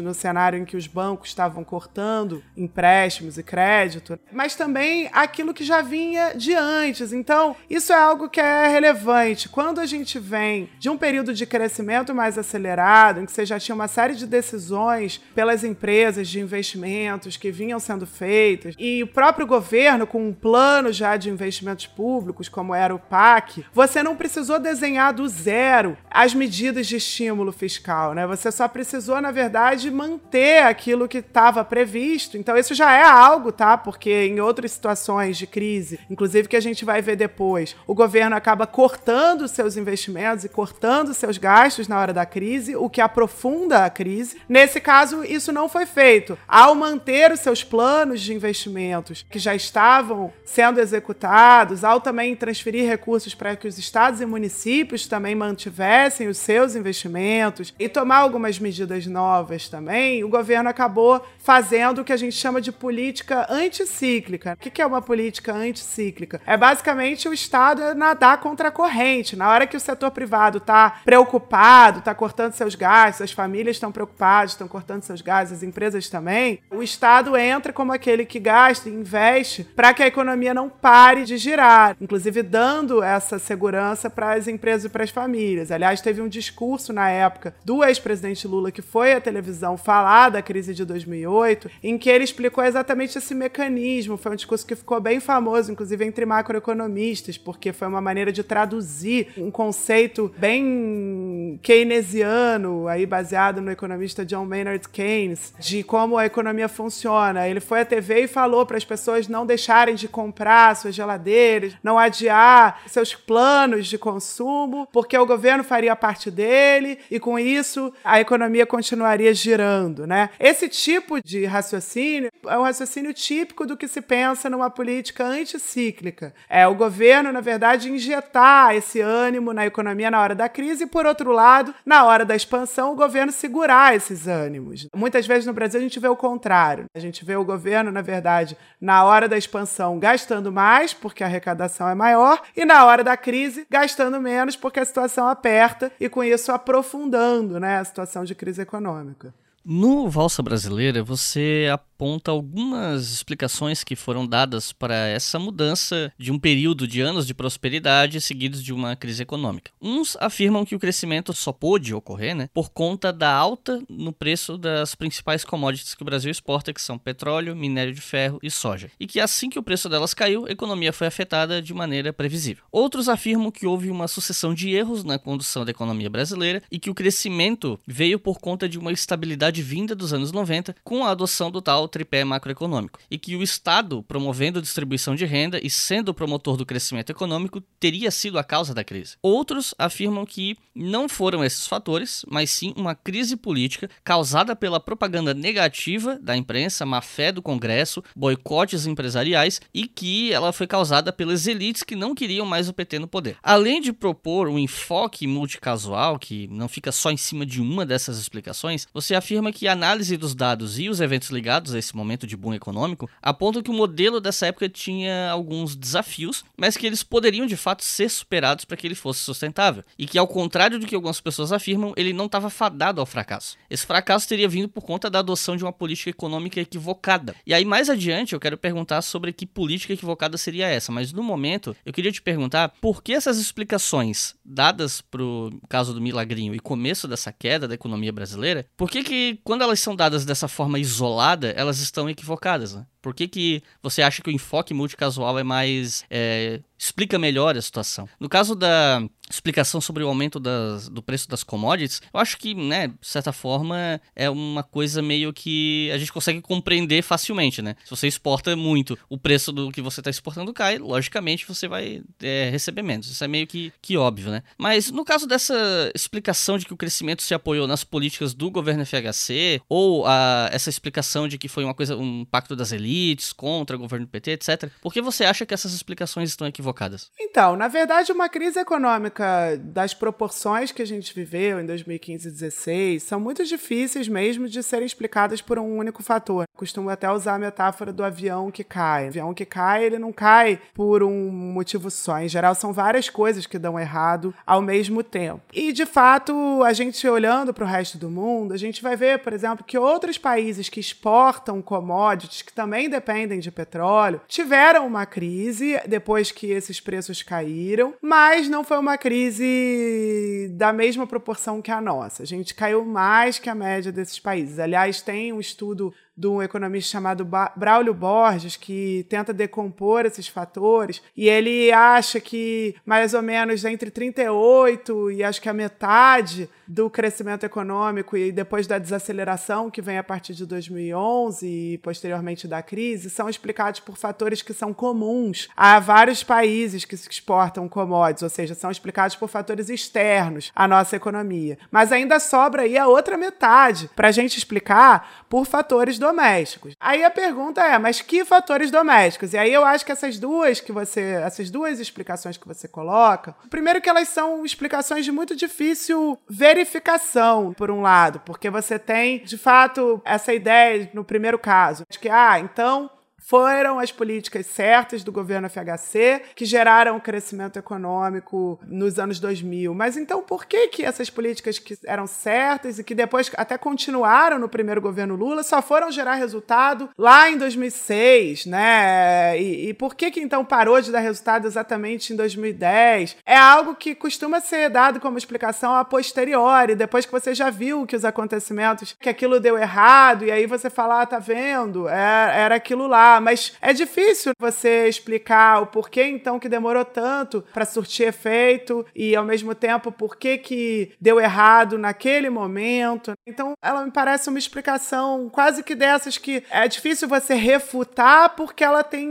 [0.01, 5.63] no cenário em que os bancos estavam cortando empréstimos e crédito, mas também aquilo que
[5.63, 7.13] já vinha de antes.
[7.13, 9.49] Então, isso é algo que é relevante.
[9.49, 13.59] Quando a gente vem de um período de crescimento mais acelerado, em que você já
[13.59, 19.07] tinha uma série de decisões pelas empresas de investimentos que vinham sendo feitas, e o
[19.07, 24.15] próprio governo com um plano já de investimentos públicos, como era o PAC, você não
[24.15, 28.25] precisou desenhar do zero as medidas de estímulo fiscal, né?
[28.27, 32.37] Você só precisou precisou, na verdade, manter aquilo que estava previsto.
[32.37, 33.77] Então, isso já é algo, tá?
[33.77, 38.37] Porque em outras situações de crise, inclusive que a gente vai ver depois, o governo
[38.37, 43.83] acaba cortando seus investimentos e cortando seus gastos na hora da crise, o que aprofunda
[43.83, 44.37] a crise.
[44.47, 46.37] Nesse caso, isso não foi feito.
[46.47, 52.87] Ao manter os seus planos de investimentos que já estavam sendo executados, ao também transferir
[52.87, 58.57] recursos para que os estados e municípios também mantivessem os seus investimentos e tomar algumas
[58.57, 63.47] medidas medidas novas também, o governo acabou fazendo o que a gente chama de política
[63.49, 64.53] anticíclica.
[64.53, 66.41] O que é uma política anticíclica?
[66.45, 69.35] É basicamente o Estado nadar contra a corrente.
[69.35, 73.91] Na hora que o setor privado está preocupado, está cortando seus gastos, as famílias estão
[73.91, 78.89] preocupadas, estão cortando seus gastos, as empresas também, o Estado entra como aquele que gasta
[78.89, 84.33] e investe para que a economia não pare de girar, inclusive dando essa segurança para
[84.33, 85.71] as empresas e para as famílias.
[85.71, 90.41] Aliás, teve um discurso na época do ex-presidente Lula que foi à televisão falar da
[90.41, 94.17] crise de 2008, em que ele explicou exatamente esse mecanismo.
[94.17, 98.43] Foi um discurso que ficou bem famoso, inclusive entre macroeconomistas, porque foi uma maneira de
[98.43, 106.25] traduzir um conceito bem keynesiano, aí baseado no economista John Maynard Keynes, de como a
[106.25, 107.47] economia funciona.
[107.47, 111.77] Ele foi à TV e falou para as pessoas não deixarem de comprar suas geladeiras,
[111.81, 117.93] não adiar seus planos de consumo, porque o governo faria parte dele e com isso
[118.03, 120.29] a economia continuaria girando, né?
[120.39, 126.33] Esse tipo de raciocínio é um raciocínio típico do que se pensa numa política anticíclica.
[126.49, 130.87] É o governo, na verdade, injetar esse ânimo na economia na hora da crise e,
[130.87, 134.87] por outro lado, na hora da expansão, o governo segurar esses ânimos.
[134.95, 136.85] Muitas vezes no Brasil a gente vê o contrário.
[136.95, 141.27] A gente vê o governo, na verdade, na hora da expansão gastando mais, porque a
[141.27, 146.09] arrecadação é maior, e na hora da crise gastando menos, porque a situação aperta e
[146.09, 149.33] com isso aprofundando né, a situação de crise econômica.
[149.63, 156.37] No Valsa Brasileira, você aponta algumas explicações que foram dadas para essa mudança de um
[156.37, 159.71] período de anos de prosperidade seguidos de uma crise econômica.
[159.81, 164.57] Uns afirmam que o crescimento só pôde ocorrer né, por conta da alta no preço
[164.57, 168.91] das principais commodities que o Brasil exporta, que são petróleo, minério de ferro e soja,
[168.99, 172.65] e que assim que o preço delas caiu, a economia foi afetada de maneira previsível.
[172.73, 176.89] Outros afirmam que houve uma sucessão de erros na condução da economia brasileira e que
[176.89, 181.49] o crescimento veio por conta de uma estabilidade vinda dos anos 90 com a adoção
[181.49, 186.09] do tal tripé macroeconômico, e que o Estado, promovendo a distribuição de renda e sendo
[186.09, 189.17] o promotor do crescimento econômico, teria sido a causa da crise.
[189.21, 195.33] Outros afirmam que não foram esses fatores, mas sim uma crise política causada pela propaganda
[195.33, 201.47] negativa da imprensa, má fé do Congresso, boicotes empresariais e que ela foi causada pelas
[201.47, 203.37] elites que não queriam mais o PT no poder.
[203.41, 208.17] Além de propor um enfoque multicasual que não fica só em cima de uma dessas
[208.17, 212.37] explicações, você afirma que a análise dos dados e os eventos ligados esse momento de
[212.37, 217.45] boom econômico apontam que o modelo dessa época tinha alguns desafios, mas que eles poderiam
[217.45, 219.83] de fato ser superados para que ele fosse sustentável.
[219.97, 223.57] E que, ao contrário do que algumas pessoas afirmam, ele não estava fadado ao fracasso.
[223.69, 227.35] Esse fracasso teria vindo por conta da adoção de uma política econômica equivocada.
[227.45, 231.23] E aí, mais adiante, eu quero perguntar sobre que política equivocada seria essa, mas no
[231.23, 236.53] momento eu queria te perguntar por que essas explicações dadas para o caso do Milagrinho
[236.55, 240.47] e começo dessa queda da economia brasileira, por que, que quando elas são dadas dessa
[240.47, 242.73] forma isolada, elas estão equivocadas?
[242.73, 242.85] Né?
[243.01, 246.05] Por que, que você acha que o enfoque multicasual é mais.
[246.09, 248.07] É, explica melhor a situação?
[248.19, 252.53] No caso da explicação sobre o aumento das, do preço das commodities, eu acho que,
[252.53, 257.75] né, de certa forma, é uma coisa meio que a gente consegue compreender facilmente, né?
[257.83, 262.01] Se você exporta muito, o preço do que você está exportando cai, logicamente você vai
[262.21, 263.09] é, receber menos.
[263.09, 264.43] Isso é meio que, que óbvio, né?
[264.57, 265.55] Mas no caso dessa
[265.95, 270.69] explicação de que o crescimento se apoiou nas políticas do governo FHC, ou a, essa
[270.69, 274.69] explicação de que foi uma coisa, um pacto das elites, contra o governo PT, etc.
[274.81, 277.09] Por que você acha que essas explicações estão equivocadas?
[277.19, 279.15] Então, na verdade, uma crise econômica
[279.59, 284.61] das proporções que a gente viveu em 2015 e 2016 são muito difíceis mesmo de
[284.61, 286.45] serem explicadas por um único fator.
[286.55, 289.05] Costumo até usar a metáfora do avião que cai.
[289.05, 292.19] O avião que cai, ele não cai por um motivo só.
[292.19, 295.41] Em geral, são várias coisas que dão errado ao mesmo tempo.
[295.53, 299.19] E, de fato, a gente olhando para o resto do mundo, a gente vai ver,
[299.19, 304.85] por exemplo, que outros países que exportam commodities, que também também dependem de petróleo, tiveram
[304.85, 311.61] uma crise depois que esses preços caíram, mas não foi uma crise da mesma proporção
[311.61, 312.23] que a nossa.
[312.23, 314.57] A gente caiu mais que a média desses países.
[314.57, 321.01] Aliás, tem um estudo de um economista chamado Braulio Borges, que tenta decompor esses fatores,
[321.15, 326.89] e ele acha que mais ou menos entre 38 e acho que a metade do
[326.89, 332.61] crescimento econômico e depois da desaceleração que vem a partir de 2011 e posteriormente da
[332.61, 338.29] crise são explicados por fatores que são comuns a vários países que exportam commodities, ou
[338.29, 341.57] seja, são explicados por fatores externos à nossa economia.
[341.69, 346.75] Mas ainda sobra aí a outra metade para a gente explicar por fatores domésticos.
[346.79, 349.33] Aí a pergunta é, mas que fatores domésticos?
[349.33, 353.35] E aí eu acho que essas duas que você, essas duas explicações que você coloca,
[353.49, 359.23] primeiro que elas são explicações de muito difícil verificação, por um lado, porque você tem,
[359.23, 362.89] de fato, essa ideia no primeiro caso, de que, ah, então
[363.25, 369.73] foram as políticas certas do governo FHC que geraram o crescimento econômico nos anos 2000.
[369.73, 374.37] Mas então por que que essas políticas que eram certas e que depois até continuaram
[374.37, 379.39] no primeiro governo Lula só foram gerar resultado lá em 2006, né?
[379.41, 383.17] E, e por que que então parou de dar resultado exatamente em 2010?
[383.25, 387.87] É algo que costuma ser dado como explicação a posteriori, depois que você já viu
[387.87, 391.89] que os acontecimentos, que aquilo deu errado, e aí você fala, ah, tá vendo?
[391.89, 397.43] É, era aquilo lá mas é difícil você explicar o porquê então que demorou tanto
[397.53, 403.13] para surtir efeito e ao mesmo tempo por que que deu errado naquele momento.
[403.25, 408.63] Então, ela me parece uma explicação quase que dessas que é difícil você refutar porque
[408.63, 409.07] ela tem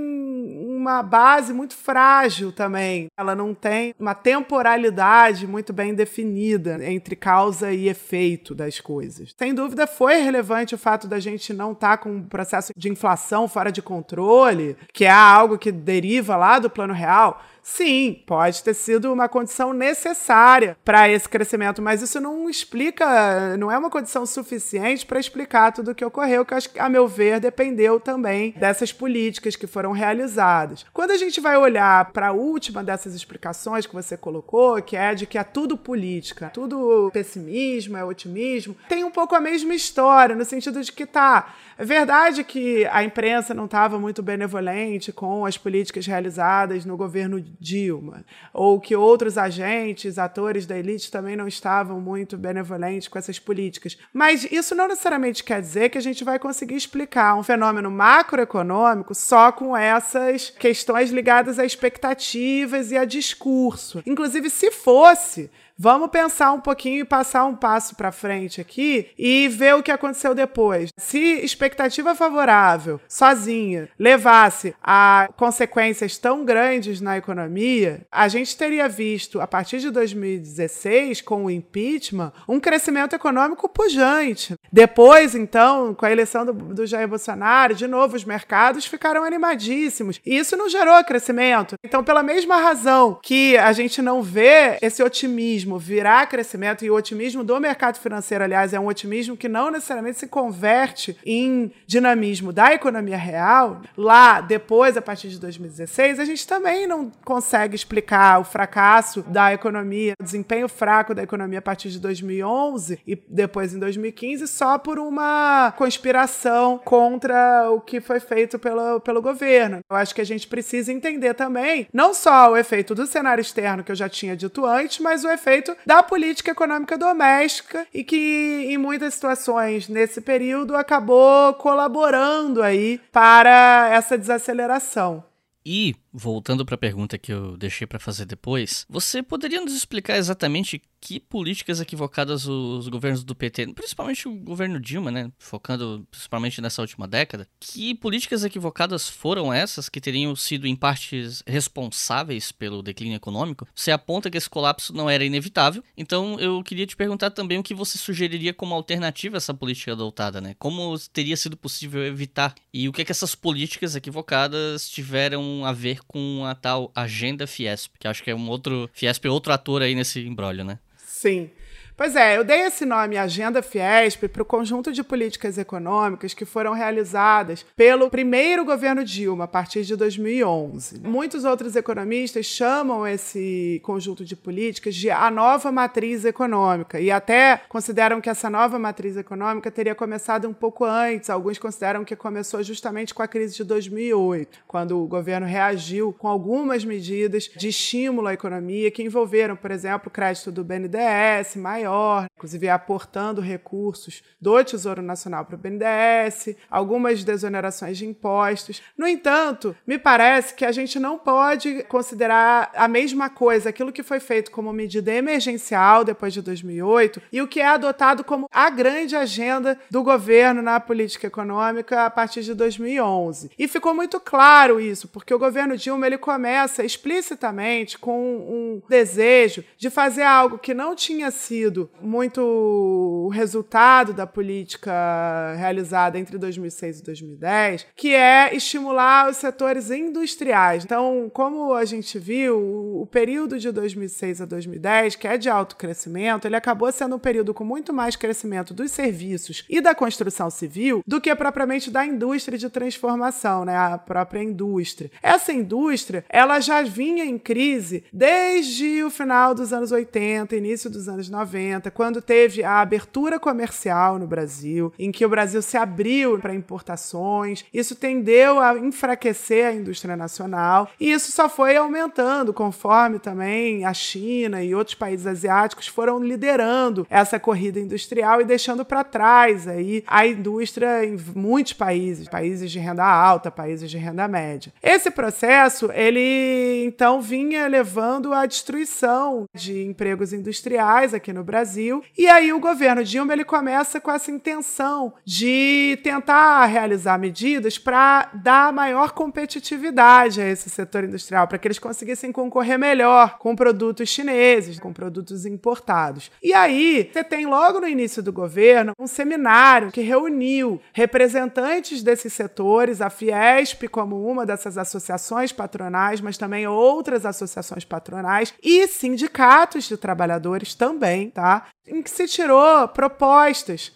[0.85, 3.07] uma base muito frágil também.
[3.17, 9.35] Ela não tem uma temporalidade muito bem definida entre causa e efeito das coisas.
[9.39, 12.91] Sem dúvida foi relevante o fato da gente não estar tá com um processo de
[12.91, 18.63] inflação fora de controle, que é algo que deriva lá do plano real, sim, pode
[18.63, 23.89] ter sido uma condição necessária para esse crescimento, mas isso não explica, não é uma
[23.89, 28.93] condição suficiente para explicar tudo o que ocorreu, que a meu ver, dependeu também dessas
[28.93, 30.74] políticas que foram realizadas.
[30.93, 35.15] Quando a gente vai olhar para a última dessas explicações que você colocou, que é
[35.15, 40.35] de que é tudo política, tudo pessimismo, é otimismo, tem um pouco a mesma história,
[40.35, 45.45] no sentido de que tá, é verdade que a imprensa não estava muito benevolente com
[45.45, 51.49] as políticas realizadas no governo Dilma, ou que outros agentes, atores da elite também não
[51.49, 53.99] estavam muito benevolentes com essas políticas.
[54.13, 59.15] Mas isso não necessariamente quer dizer que a gente vai conseguir explicar um fenômeno macroeconômico
[59.15, 64.03] só com essas questões ligadas a expectativas e a discurso.
[64.07, 69.49] Inclusive, se fosse, Vamos pensar um pouquinho e passar um passo para frente aqui e
[69.49, 70.91] ver o que aconteceu depois.
[70.97, 79.41] Se expectativa favorável, sozinha, levasse a consequências tão grandes na economia, a gente teria visto,
[79.41, 84.55] a partir de 2016, com o impeachment, um crescimento econômico pujante.
[84.73, 90.21] Depois, então, com a eleição do, do Jair Bolsonaro, de novo, os mercados ficaram animadíssimos.
[90.25, 91.75] E isso não gerou crescimento.
[91.83, 96.95] Então, pela mesma razão que a gente não vê esse otimismo virar crescimento, e o
[96.95, 102.53] otimismo do mercado financeiro, aliás, é um otimismo que não necessariamente se converte em dinamismo
[102.53, 108.41] da economia real, lá, depois, a partir de 2016, a gente também não consegue explicar
[108.41, 113.75] o fracasso da economia, o desempenho fraco da economia a partir de 2011 e depois
[113.75, 119.81] em 2015, só por uma conspiração contra o que foi feito pelo, pelo governo.
[119.91, 123.85] Eu acho que a gente precisa entender também não só o efeito do cenário externo
[123.85, 125.54] que eu já tinha dito antes, mas o efeito
[125.85, 133.89] da política econômica doméstica e que em muitas situações nesse período acabou colaborando aí para
[133.93, 135.25] essa desaceleração.
[135.65, 140.17] E, voltando para a pergunta que eu deixei para fazer depois, você poderia nos explicar
[140.17, 146.63] exatamente que políticas equivocadas os governos do PT, principalmente o governo Dilma, né, focando principalmente
[146.63, 152.83] nessa última década, que políticas equivocadas foram essas que teriam sido em partes responsáveis pelo
[152.83, 153.67] declínio econômico?
[153.75, 157.63] Você aponta que esse colapso não era inevitável, então eu queria te perguntar também o
[157.63, 160.55] que você sugeriria como alternativa a essa política adotada, né?
[160.59, 165.73] Como teria sido possível evitar e o que é que essas políticas equivocadas tiveram a
[165.73, 169.83] ver com a tal agenda Fiesp, que acho que é um outro Fiesp, outro ator
[169.83, 170.79] aí nesse embrólio, né?
[170.97, 171.51] Sim.
[171.97, 176.45] Pois é, eu dei esse nome Agenda Fiesp para o conjunto de políticas econômicas que
[176.45, 180.99] foram realizadas pelo primeiro governo Dilma, a partir de 2011.
[181.05, 187.61] Muitos outros economistas chamam esse conjunto de políticas de a nova matriz econômica e até
[187.69, 191.31] consideram que essa nova matriz econômica teria começado um pouco antes.
[191.31, 196.27] Alguns consideram que começou justamente com a crise de 2008, quando o governo reagiu com
[196.27, 202.27] algumas medidas de estímulo à economia que envolveram, por exemplo, crédito do BNDES, maior maior,
[202.37, 208.83] inclusive aportando recursos do Tesouro Nacional para o BNDES, algumas desonerações de impostos.
[208.97, 214.03] No entanto, me parece que a gente não pode considerar a mesma coisa aquilo que
[214.03, 218.71] foi feito como medida emergencial depois de 2008 e o que é adotado como a
[218.71, 223.51] grande agenda do governo na política econômica a partir de 2011.
[223.59, 229.65] E ficou muito claro isso, porque o governo Dilma ele começa explicitamente com um desejo
[229.77, 237.01] de fazer algo que não tinha sido muito o resultado da política realizada entre 2006
[237.01, 240.85] e 2010, que é estimular os setores industriais.
[240.85, 242.59] Então, como a gente viu,
[243.01, 247.19] o período de 2006 a 2010, que é de alto crescimento, ele acabou sendo um
[247.19, 252.05] período com muito mais crescimento dos serviços e da construção civil do que propriamente da
[252.05, 253.77] indústria de transformação, né?
[253.77, 255.11] A própria indústria.
[255.23, 261.09] Essa indústria, ela já vinha em crise desde o final dos anos 80, início dos
[261.09, 265.77] anos 90 90, quando teve a abertura comercial no Brasil, em que o Brasil se
[265.77, 272.53] abriu para importações, isso tendeu a enfraquecer a indústria nacional e isso só foi aumentando
[272.53, 278.85] conforme também a China e outros países asiáticos foram liderando essa corrida industrial e deixando
[278.85, 284.27] para trás aí a indústria em muitos países, países de renda alta, países de renda
[284.29, 284.73] média.
[284.83, 292.03] Esse processo, ele então vinha levando à destruição de empregos industriais aqui no Brasil Brasil.
[292.19, 298.29] E aí o governo Dilma ele começa com essa intenção de tentar realizar medidas para
[298.35, 304.09] dar maior competitividade a esse setor industrial, para que eles conseguissem concorrer melhor com produtos
[304.09, 306.29] chineses, com produtos importados.
[306.43, 312.33] E aí você tem logo no início do governo um seminário que reuniu representantes desses
[312.33, 319.85] setores, a Fiesp como uma dessas associações patronais, mas também outras associações patronais e sindicatos
[319.85, 321.44] de trabalhadores também, tá?
[321.45, 321.67] Tá?
[321.87, 323.93] Em que se tirou propostas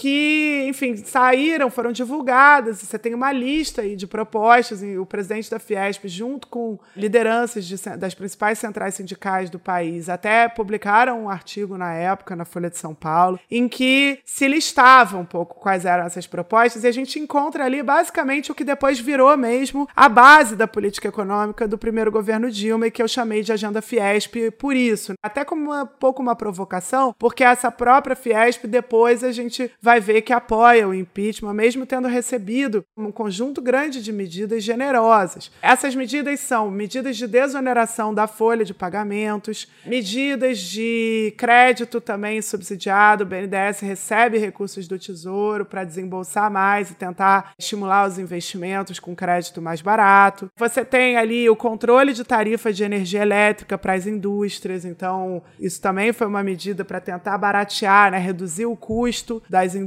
[0.00, 2.78] que, enfim, saíram, foram divulgadas.
[2.78, 7.66] Você tem uma lista aí de propostas, e o presidente da Fiesp, junto com lideranças
[7.66, 12.70] de, das principais centrais sindicais do país, até publicaram um artigo na época, na Folha
[12.70, 16.92] de São Paulo, em que se listava um pouco quais eram essas propostas, e a
[16.92, 21.76] gente encontra ali basicamente o que depois virou mesmo a base da política econômica do
[21.76, 25.12] primeiro governo Dilma, e que eu chamei de Agenda Fiesp por isso.
[25.22, 30.00] Até como um pouco uma provocação, porque essa própria Fiesp, depois a gente vai vai
[30.00, 35.50] ver que apoia o impeachment, mesmo tendo recebido um conjunto grande de medidas generosas.
[35.60, 43.24] Essas medidas são medidas de desoneração da folha de pagamentos, medidas de crédito também subsidiado.
[43.24, 49.16] O BNDES recebe recursos do Tesouro para desembolsar mais e tentar estimular os investimentos com
[49.16, 50.48] crédito mais barato.
[50.56, 55.80] Você tem ali o controle de tarifa de energia elétrica para as indústrias, então isso
[55.80, 59.79] também foi uma medida para tentar baratear, né, reduzir o custo das indústrias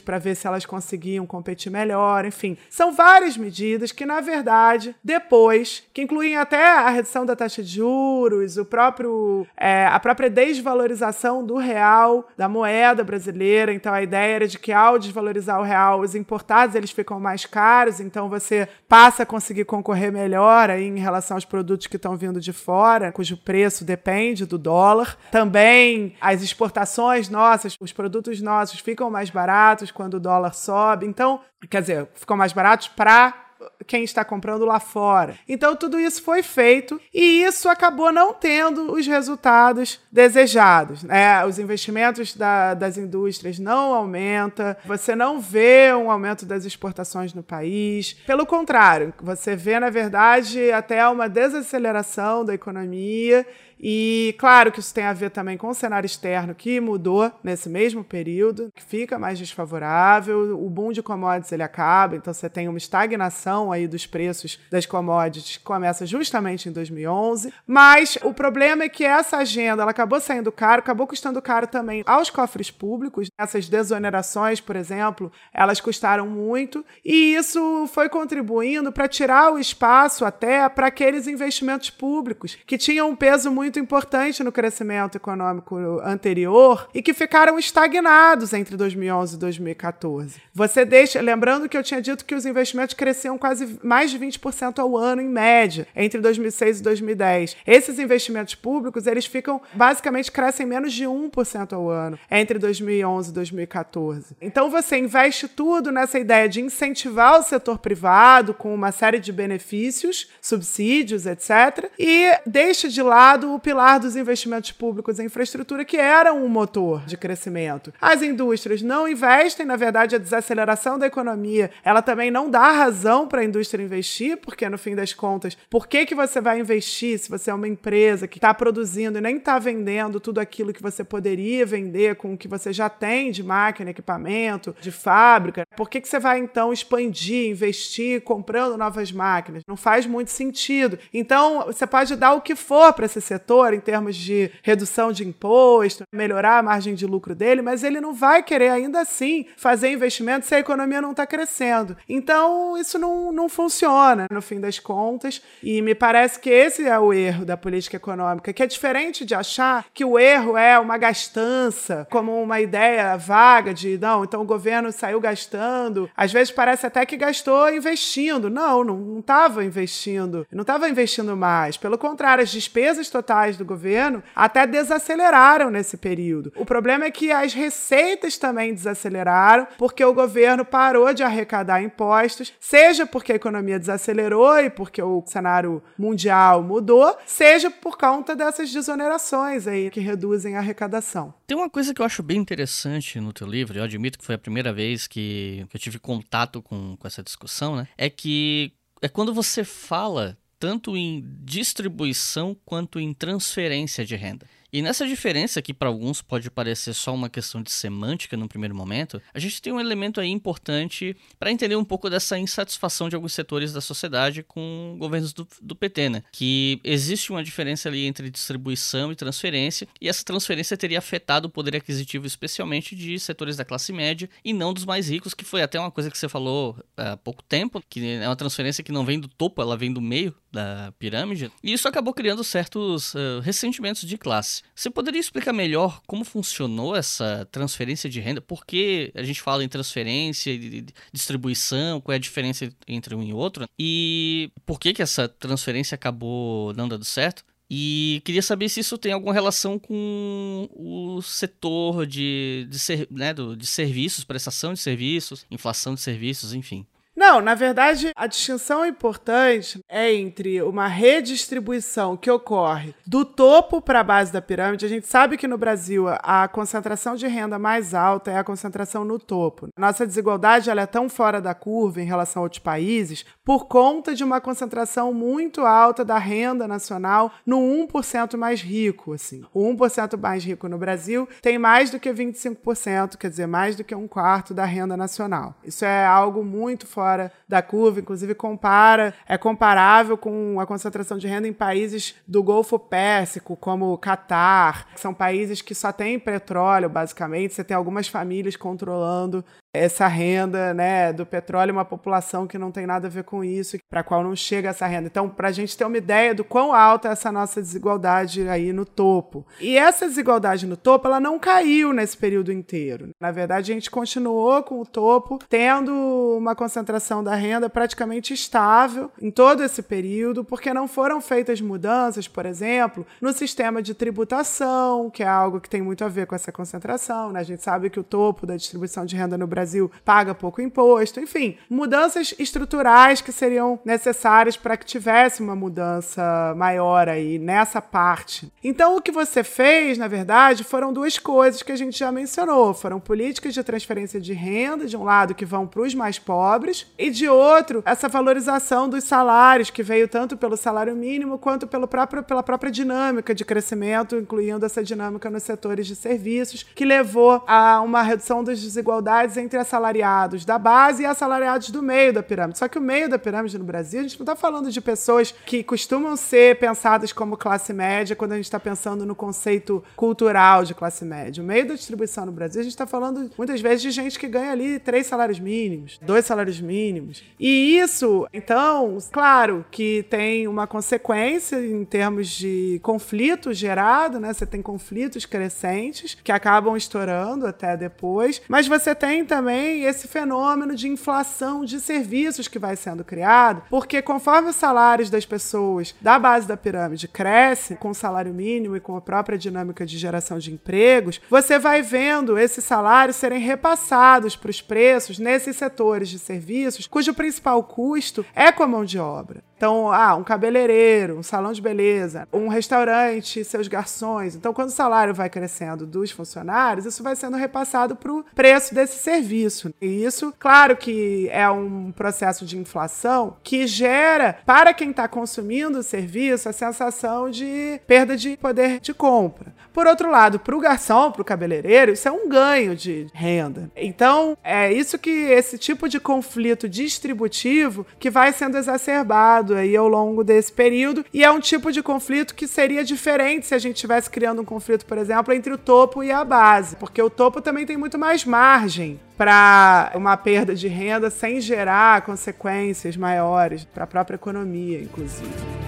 [0.00, 2.56] para ver se elas conseguiam competir melhor, enfim.
[2.70, 7.76] São várias medidas que, na verdade, depois, que incluem até a redução da taxa de
[7.76, 13.72] juros, o próprio, é, a própria desvalorização do real, da moeda brasileira.
[13.72, 17.46] Então, a ideia era de que ao desvalorizar o real, os importados eles ficam mais
[17.46, 22.16] caros, então você passa a conseguir concorrer melhor aí em relação aos produtos que estão
[22.16, 25.16] vindo de fora, cujo preço depende do dólar.
[25.30, 31.06] Também as exportações nossas, os produtos nossos ficam mais baratos quando o dólar sobe.
[31.06, 33.48] Então, quer dizer, ficam mais baratos para
[33.86, 35.36] quem está comprando lá fora.
[35.48, 41.02] Então tudo isso foi feito e isso acabou não tendo os resultados desejados.
[41.02, 41.44] Né?
[41.44, 47.42] Os investimentos da, das indústrias não aumentam, você não vê um aumento das exportações no
[47.42, 48.14] país.
[48.26, 53.46] Pelo contrário, você vê, na verdade, até uma desaceleração da economia
[53.80, 57.68] e claro que isso tem a ver também com o cenário externo que mudou nesse
[57.68, 62.68] mesmo período, que fica mais desfavorável, o boom de commodities ele acaba, então você tem
[62.68, 68.84] uma estagnação aí dos preços das commodities que começa justamente em 2011, mas o problema
[68.84, 73.30] é que essa agenda ela acabou saindo caro, acabou custando caro também aos cofres públicos,
[73.38, 80.24] essas desonerações, por exemplo, elas custaram muito e isso foi contribuindo para tirar o espaço
[80.24, 85.76] até para aqueles investimentos públicos que tinham um peso muito muito importante no crescimento econômico
[86.02, 90.36] anterior e que ficaram estagnados entre 2011 e 2014.
[90.54, 94.78] Você deixa, lembrando que eu tinha dito que os investimentos cresciam quase mais de 20%
[94.78, 97.56] ao ano em média entre 2006 e 2010.
[97.66, 103.34] Esses investimentos públicos, eles ficam basicamente crescem menos de 1% ao ano entre 2011 e
[103.34, 104.36] 2014.
[104.40, 109.30] Então você investe tudo nessa ideia de incentivar o setor privado com uma série de
[109.30, 115.96] benefícios, subsídios, etc, e deixa de lado o pilar dos investimentos públicos em infraestrutura, que
[115.96, 117.92] era um motor de crescimento.
[118.00, 123.26] As indústrias não investem, na verdade, a desaceleração da economia, ela também não dá razão
[123.26, 127.18] para a indústria investir, porque no fim das contas, por que, que você vai investir
[127.18, 130.82] se você é uma empresa que está produzindo e nem está vendendo tudo aquilo que
[130.82, 135.66] você poderia vender com o que você já tem de máquina, equipamento, de fábrica?
[135.76, 139.62] Por que, que você vai então expandir, investir, comprando novas máquinas?
[139.66, 140.96] Não faz muito sentido.
[141.12, 145.10] Então, você pode dar o que for para esse setor setor em termos de redução
[145.10, 149.46] de imposto, melhorar a margem de lucro dele, mas ele não vai querer ainda assim
[149.56, 151.96] fazer investimento se a economia não está crescendo.
[152.06, 156.98] Então, isso não, não funciona no fim das contas, e me parece que esse é
[156.98, 160.98] o erro da política econômica, que é diferente de achar que o erro é uma
[160.98, 166.10] gastança, como uma ideia vaga de não, então o governo saiu gastando.
[166.14, 168.50] Às vezes parece até que gastou investindo.
[168.50, 170.46] Não, não estava investindo.
[170.52, 171.76] Não estava investindo mais.
[171.76, 176.52] Pelo contrário, as despesas totais do governo até desaceleraram nesse período.
[176.56, 182.52] O problema é que as receitas também desaceleraram, porque o governo parou de arrecadar impostos,
[182.60, 188.72] seja porque a economia desacelerou e porque o cenário mundial mudou, seja por conta dessas
[188.72, 191.34] desonerações aí que reduzem a arrecadação.
[191.46, 194.34] Tem uma coisa que eu acho bem interessante no teu livro, eu admito que foi
[194.34, 197.88] a primeira vez que, eu tive contato com, com essa discussão, né?
[197.96, 204.46] É que é quando você fala tanto em distribuição quanto em transferência de renda.
[204.70, 208.74] E nessa diferença, que para alguns pode parecer só uma questão de semântica no primeiro
[208.74, 213.16] momento, a gente tem um elemento aí importante para entender um pouco dessa insatisfação de
[213.16, 216.22] alguns setores da sociedade com governos do, do, PT, né?
[216.30, 221.50] Que existe uma diferença ali entre distribuição e transferência, e essa transferência teria afetado o
[221.50, 225.62] poder aquisitivo, especialmente de setores da classe média e não dos mais ricos, que foi
[225.62, 229.06] até uma coisa que você falou há pouco tempo, que é uma transferência que não
[229.06, 233.40] vem do topo, ela vem do meio da pirâmide, e isso acabou criando certos uh,
[233.42, 234.62] ressentimentos de classe.
[234.74, 238.40] Você poderia explicar melhor como funcionou essa transferência de renda?
[238.40, 242.00] Por que a gente fala em transferência e distribuição?
[242.00, 243.68] Qual é a diferença entre um e outro?
[243.78, 247.44] E por que, que essa transferência acabou não dando certo?
[247.70, 253.34] E queria saber se isso tem alguma relação com o setor de, de, ser, né,
[253.34, 256.86] do, de serviços, prestação de serviços, inflação de serviços, enfim.
[257.18, 263.98] Não, na verdade, a distinção importante é entre uma redistribuição que ocorre do topo para
[263.98, 264.86] a base da pirâmide.
[264.86, 269.04] A gente sabe que no Brasil a concentração de renda mais alta é a concentração
[269.04, 269.66] no topo.
[269.76, 274.14] Nossa desigualdade ela é tão fora da curva em relação a outros países por conta
[274.14, 279.42] de uma concentração muito alta da renda nacional no 1% mais rico, assim.
[279.52, 283.82] O 1% mais rico no Brasil tem mais do que 25%, quer dizer, mais do
[283.82, 285.56] que um quarto da renda nacional.
[285.64, 291.16] Isso é algo muito fora fora da curva, inclusive compara, é comparável com a concentração
[291.16, 295.90] de renda em países do Golfo Pérsico, como o Catar, que são países que só
[295.90, 297.54] têm petróleo, basicamente.
[297.54, 299.42] Você tem algumas famílias controlando
[299.72, 303.78] essa renda né, do petróleo, uma população que não tem nada a ver com isso,
[303.88, 305.06] para a qual não chega essa renda.
[305.06, 308.72] Então, para a gente ter uma ideia do quão alta é essa nossa desigualdade aí
[308.72, 309.46] no topo.
[309.60, 313.10] E essa desigualdade no topo, ela não caiu nesse período inteiro.
[313.20, 315.92] Na verdade, a gente continuou com o topo tendo
[316.38, 322.26] uma concentração da renda praticamente estável em todo esse período, porque não foram feitas mudanças,
[322.26, 326.34] por exemplo, no sistema de tributação, que é algo que tem muito a ver com
[326.34, 327.32] essa concentração.
[327.32, 327.40] Né?
[327.40, 330.62] A gente sabe que o topo da distribuição de renda no Brasil Brasil paga pouco
[330.62, 337.82] imposto, enfim, mudanças estruturais que seriam necessárias para que tivesse uma mudança maior aí nessa
[337.82, 338.52] parte.
[338.62, 342.72] Então, o que você fez, na verdade, foram duas coisas que a gente já mencionou:
[342.72, 346.86] foram políticas de transferência de renda, de um lado, que vão para os mais pobres,
[346.96, 351.88] e de outro, essa valorização dos salários, que veio tanto pelo salário mínimo quanto pelo
[351.88, 357.42] próprio, pela própria dinâmica de crescimento, incluindo essa dinâmica nos setores de serviços, que levou
[357.46, 362.22] a uma redução das desigualdades entre entre assalariados da base e assalariados do meio da
[362.22, 362.58] pirâmide.
[362.58, 365.34] Só que o meio da pirâmide no Brasil, a gente não está falando de pessoas
[365.46, 370.64] que costumam ser pensadas como classe média quando a gente está pensando no conceito cultural
[370.64, 371.42] de classe média.
[371.42, 374.28] O meio da distribuição no Brasil, a gente está falando muitas vezes de gente que
[374.28, 377.22] ganha ali três salários mínimos, dois salários mínimos.
[377.40, 384.34] E isso, então, claro que tem uma consequência em termos de conflito gerado, né?
[384.34, 390.08] Você tem conflitos crescentes que acabam estourando até depois, mas você tem também também esse
[390.08, 395.94] fenômeno de inflação de serviços que vai sendo criado, porque conforme os salários das pessoas
[396.00, 399.96] da base da pirâmide crescem, com o salário mínimo e com a própria dinâmica de
[399.96, 406.08] geração de empregos, você vai vendo esses salários serem repassados para os preços nesses setores
[406.08, 409.47] de serviços, cujo principal custo é com a mão de obra.
[409.58, 414.36] Então, ah, um cabeleireiro, um salão de beleza, um restaurante, seus garçons.
[414.36, 418.72] Então, quando o salário vai crescendo dos funcionários, isso vai sendo repassado para o preço
[418.72, 419.74] desse serviço.
[419.82, 425.80] E isso, claro que é um processo de inflação que gera, para quem está consumindo
[425.80, 429.52] o serviço, a sensação de perda de poder de compra.
[429.72, 433.70] Por outro lado, para o garçom, para o cabeleireiro, isso é um ganho de renda.
[433.76, 439.88] Então, é isso que esse tipo de conflito distributivo que vai sendo exacerbado aí ao
[439.88, 441.04] longo desse período.
[441.12, 444.44] E é um tipo de conflito que seria diferente se a gente estivesse criando um
[444.44, 447.98] conflito, por exemplo, entre o topo e a base, porque o topo também tem muito
[447.98, 454.80] mais margem para uma perda de renda sem gerar consequências maiores para a própria economia,
[454.80, 455.67] inclusive.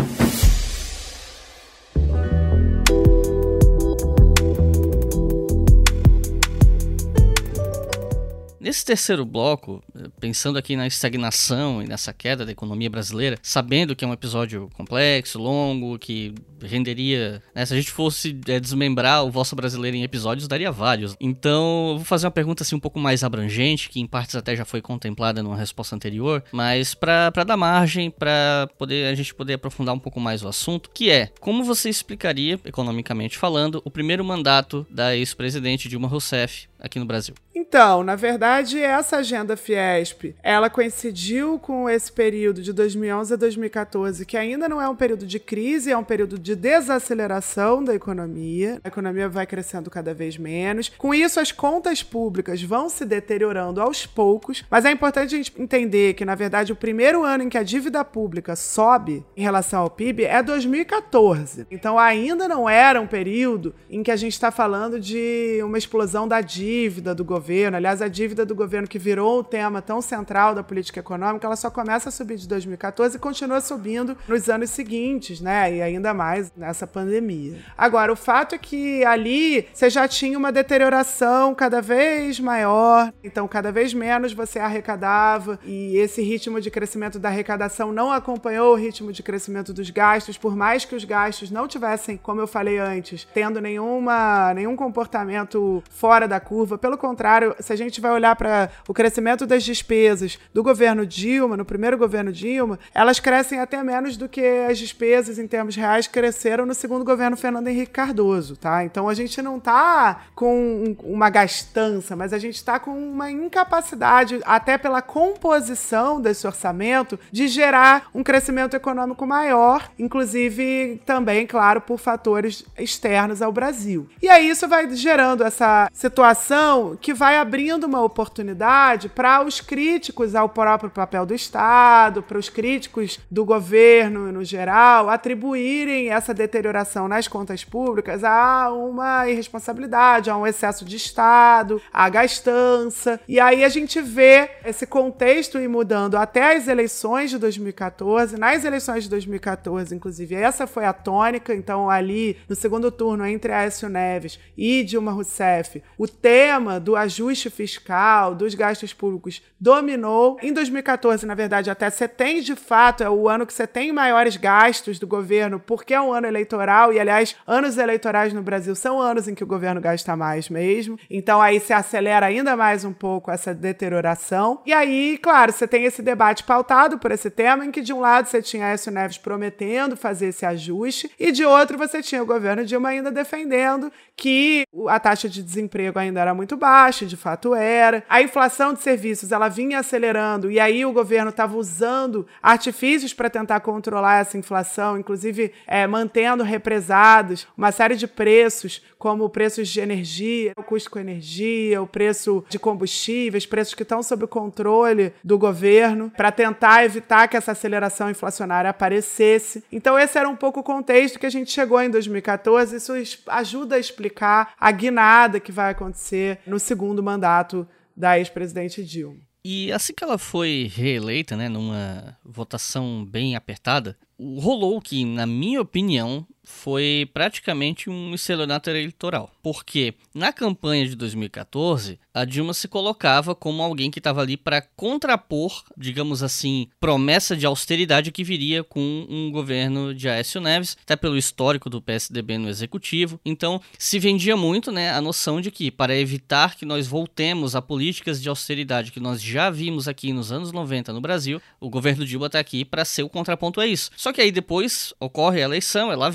[8.61, 13.95] Nesse terceiro bloco, eh, pensando aqui na estagnação e nessa queda da economia brasileira, sabendo
[13.95, 17.41] que é um episódio complexo, longo, que renderia.
[17.55, 21.15] Né, se a gente fosse é, desmembrar o Vosso Brasileiro em episódios, daria vários.
[21.19, 24.55] Então, eu vou fazer uma pergunta assim um pouco mais abrangente, que em partes até
[24.55, 29.55] já foi contemplada numa resposta anterior, mas para dar margem para poder a gente poder
[29.55, 34.23] aprofundar um pouco mais o assunto, que é como você explicaria, economicamente falando, o primeiro
[34.23, 37.35] mandato da ex-presidente Dilma Rousseff aqui no Brasil?
[37.53, 44.25] Então, na verdade, essa agenda Fiesp, ela coincidiu com esse período de 2011 a 2014,
[44.25, 48.79] que ainda não é um período de crise, é um período de desaceleração da economia.
[48.83, 50.89] A economia vai crescendo cada vez menos.
[50.97, 55.53] Com isso, as contas públicas vão se deteriorando aos poucos, mas é importante a gente
[55.61, 59.81] entender que, na verdade, o primeiro ano em que a dívida pública sobe em relação
[59.81, 61.67] ao PIB é 2014.
[61.69, 66.27] Então, ainda não era um período em que a gente está falando de uma explosão
[66.27, 70.01] da dívida dívida do governo, aliás, a dívida do governo que virou o tema tão
[70.01, 74.47] central da política econômica, ela só começa a subir de 2014 e continua subindo nos
[74.47, 75.75] anos seguintes, né?
[75.75, 77.57] E ainda mais nessa pandemia.
[77.77, 83.49] Agora, o fato é que ali você já tinha uma deterioração cada vez maior, então
[83.49, 88.77] cada vez menos você arrecadava e esse ritmo de crescimento da arrecadação não acompanhou o
[88.77, 92.79] ritmo de crescimento dos gastos, por mais que os gastos não tivessem, como eu falei
[92.79, 96.60] antes, tendo nenhuma, nenhum comportamento fora da curva.
[96.77, 101.57] Pelo contrário, se a gente vai olhar para o crescimento das despesas do governo Dilma,
[101.57, 106.07] no primeiro governo Dilma, elas crescem até menos do que as despesas em termos reais
[106.07, 108.83] cresceram no segundo governo Fernando Henrique Cardoso, tá?
[108.83, 114.39] Então a gente não tá com uma gastança, mas a gente está com uma incapacidade,
[114.45, 121.97] até pela composição desse orçamento, de gerar um crescimento econômico maior, inclusive também, claro, por
[121.97, 124.07] fatores externos ao Brasil.
[124.21, 126.50] E aí isso vai gerando essa situação
[126.99, 132.49] que vai abrindo uma oportunidade para os críticos ao próprio papel do Estado, para os
[132.49, 140.37] críticos do governo no geral, atribuírem essa deterioração nas contas públicas a uma irresponsabilidade, a
[140.37, 143.19] um excesso de Estado, a gastança.
[143.27, 148.37] E aí a gente vê esse contexto ir mudando até as eleições de 2014.
[148.37, 151.53] Nas eleições de 2014, inclusive, essa foi a tônica.
[151.53, 156.07] Então, ali no segundo turno, entre Aécio Neves e Dilma Rousseff, o
[156.41, 160.39] tema do ajuste fiscal, dos gastos públicos, dominou.
[160.41, 163.91] Em 2014, na verdade, até você tem de fato, é o ano que você tem
[163.91, 168.73] maiores gastos do governo, porque é um ano eleitoral, e aliás, anos eleitorais no Brasil
[168.73, 170.97] são anos em que o governo gasta mais mesmo.
[171.11, 174.63] Então aí se acelera ainda mais um pouco essa deterioração.
[174.65, 177.99] E aí, claro, você tem esse debate pautado por esse tema, em que de um
[177.99, 182.25] lado você tinha Aécio Neves prometendo fazer esse ajuste, e de outro você tinha o
[182.25, 187.53] governo Dilma ainda defendendo que a taxa de desemprego ainda era muito baixa, de fato
[187.53, 188.03] era.
[188.09, 193.29] A inflação de serviços ela vinha acelerando e aí o governo estava usando artifícios para
[193.29, 199.79] tentar controlar essa inflação, inclusive é, mantendo represados uma série de preços, como preços de
[199.79, 205.11] energia, o custo com energia, o preço de combustíveis, preços que estão sob o controle
[205.23, 209.63] do governo, para tentar evitar que essa aceleração inflacionária aparecesse.
[209.71, 212.75] Então, esse era um pouco o contexto que a gente chegou em 2014.
[212.75, 212.93] Isso
[213.25, 219.17] ajuda a explicar a guinada que vai acontecer no segundo mandato da ex-presidente Dilma.
[219.43, 225.59] E assim que ela foi reeleita, né, numa votação bem apertada, rolou que, na minha
[225.59, 229.31] opinião, foi praticamente um estelionato eleitoral.
[229.41, 234.61] Porque na campanha de 2014, a Dilma se colocava como alguém que estava ali para
[234.61, 240.95] contrapor, digamos assim, promessa de austeridade que viria com um governo de Aécio Neves, até
[240.95, 243.19] pelo histórico do PSDB no executivo.
[243.25, 247.61] Então, se vendia muito, né, a noção de que para evitar que nós voltemos a
[247.61, 252.05] políticas de austeridade que nós já vimos aqui nos anos 90 no Brasil, o governo
[252.05, 253.89] Dilma está aqui para ser o contraponto a isso.
[253.95, 256.09] Só que aí depois ocorre a eleição, ela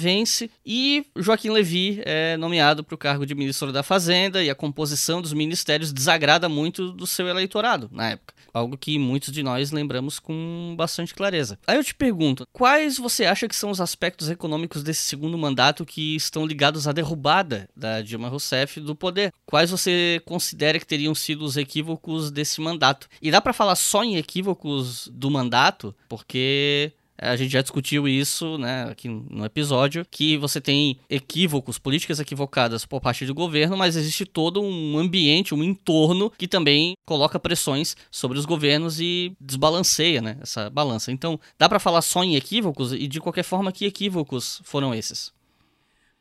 [0.64, 5.22] e Joaquim Levy é nomeado para o cargo de ministro da Fazenda e a composição
[5.22, 8.34] dos ministérios desagrada muito do seu eleitorado na época.
[8.52, 11.58] Algo que muitos de nós lembramos com bastante clareza.
[11.66, 15.84] Aí eu te pergunto, quais você acha que são os aspectos econômicos desse segundo mandato
[15.84, 19.32] que estão ligados à derrubada da Dilma Rousseff do poder?
[19.44, 23.08] Quais você considera que teriam sido os equívocos desse mandato?
[23.20, 28.58] E dá para falar só em equívocos do mandato, porque a gente já discutiu isso,
[28.58, 33.96] né, aqui no episódio, que você tem equívocos, políticas equivocadas por parte do governo, mas
[33.96, 40.20] existe todo um ambiente, um entorno que também coloca pressões sobre os governos e desbalanceia,
[40.20, 41.12] né, essa balança.
[41.12, 45.35] Então, dá para falar só em equívocos e de qualquer forma que equívocos foram esses?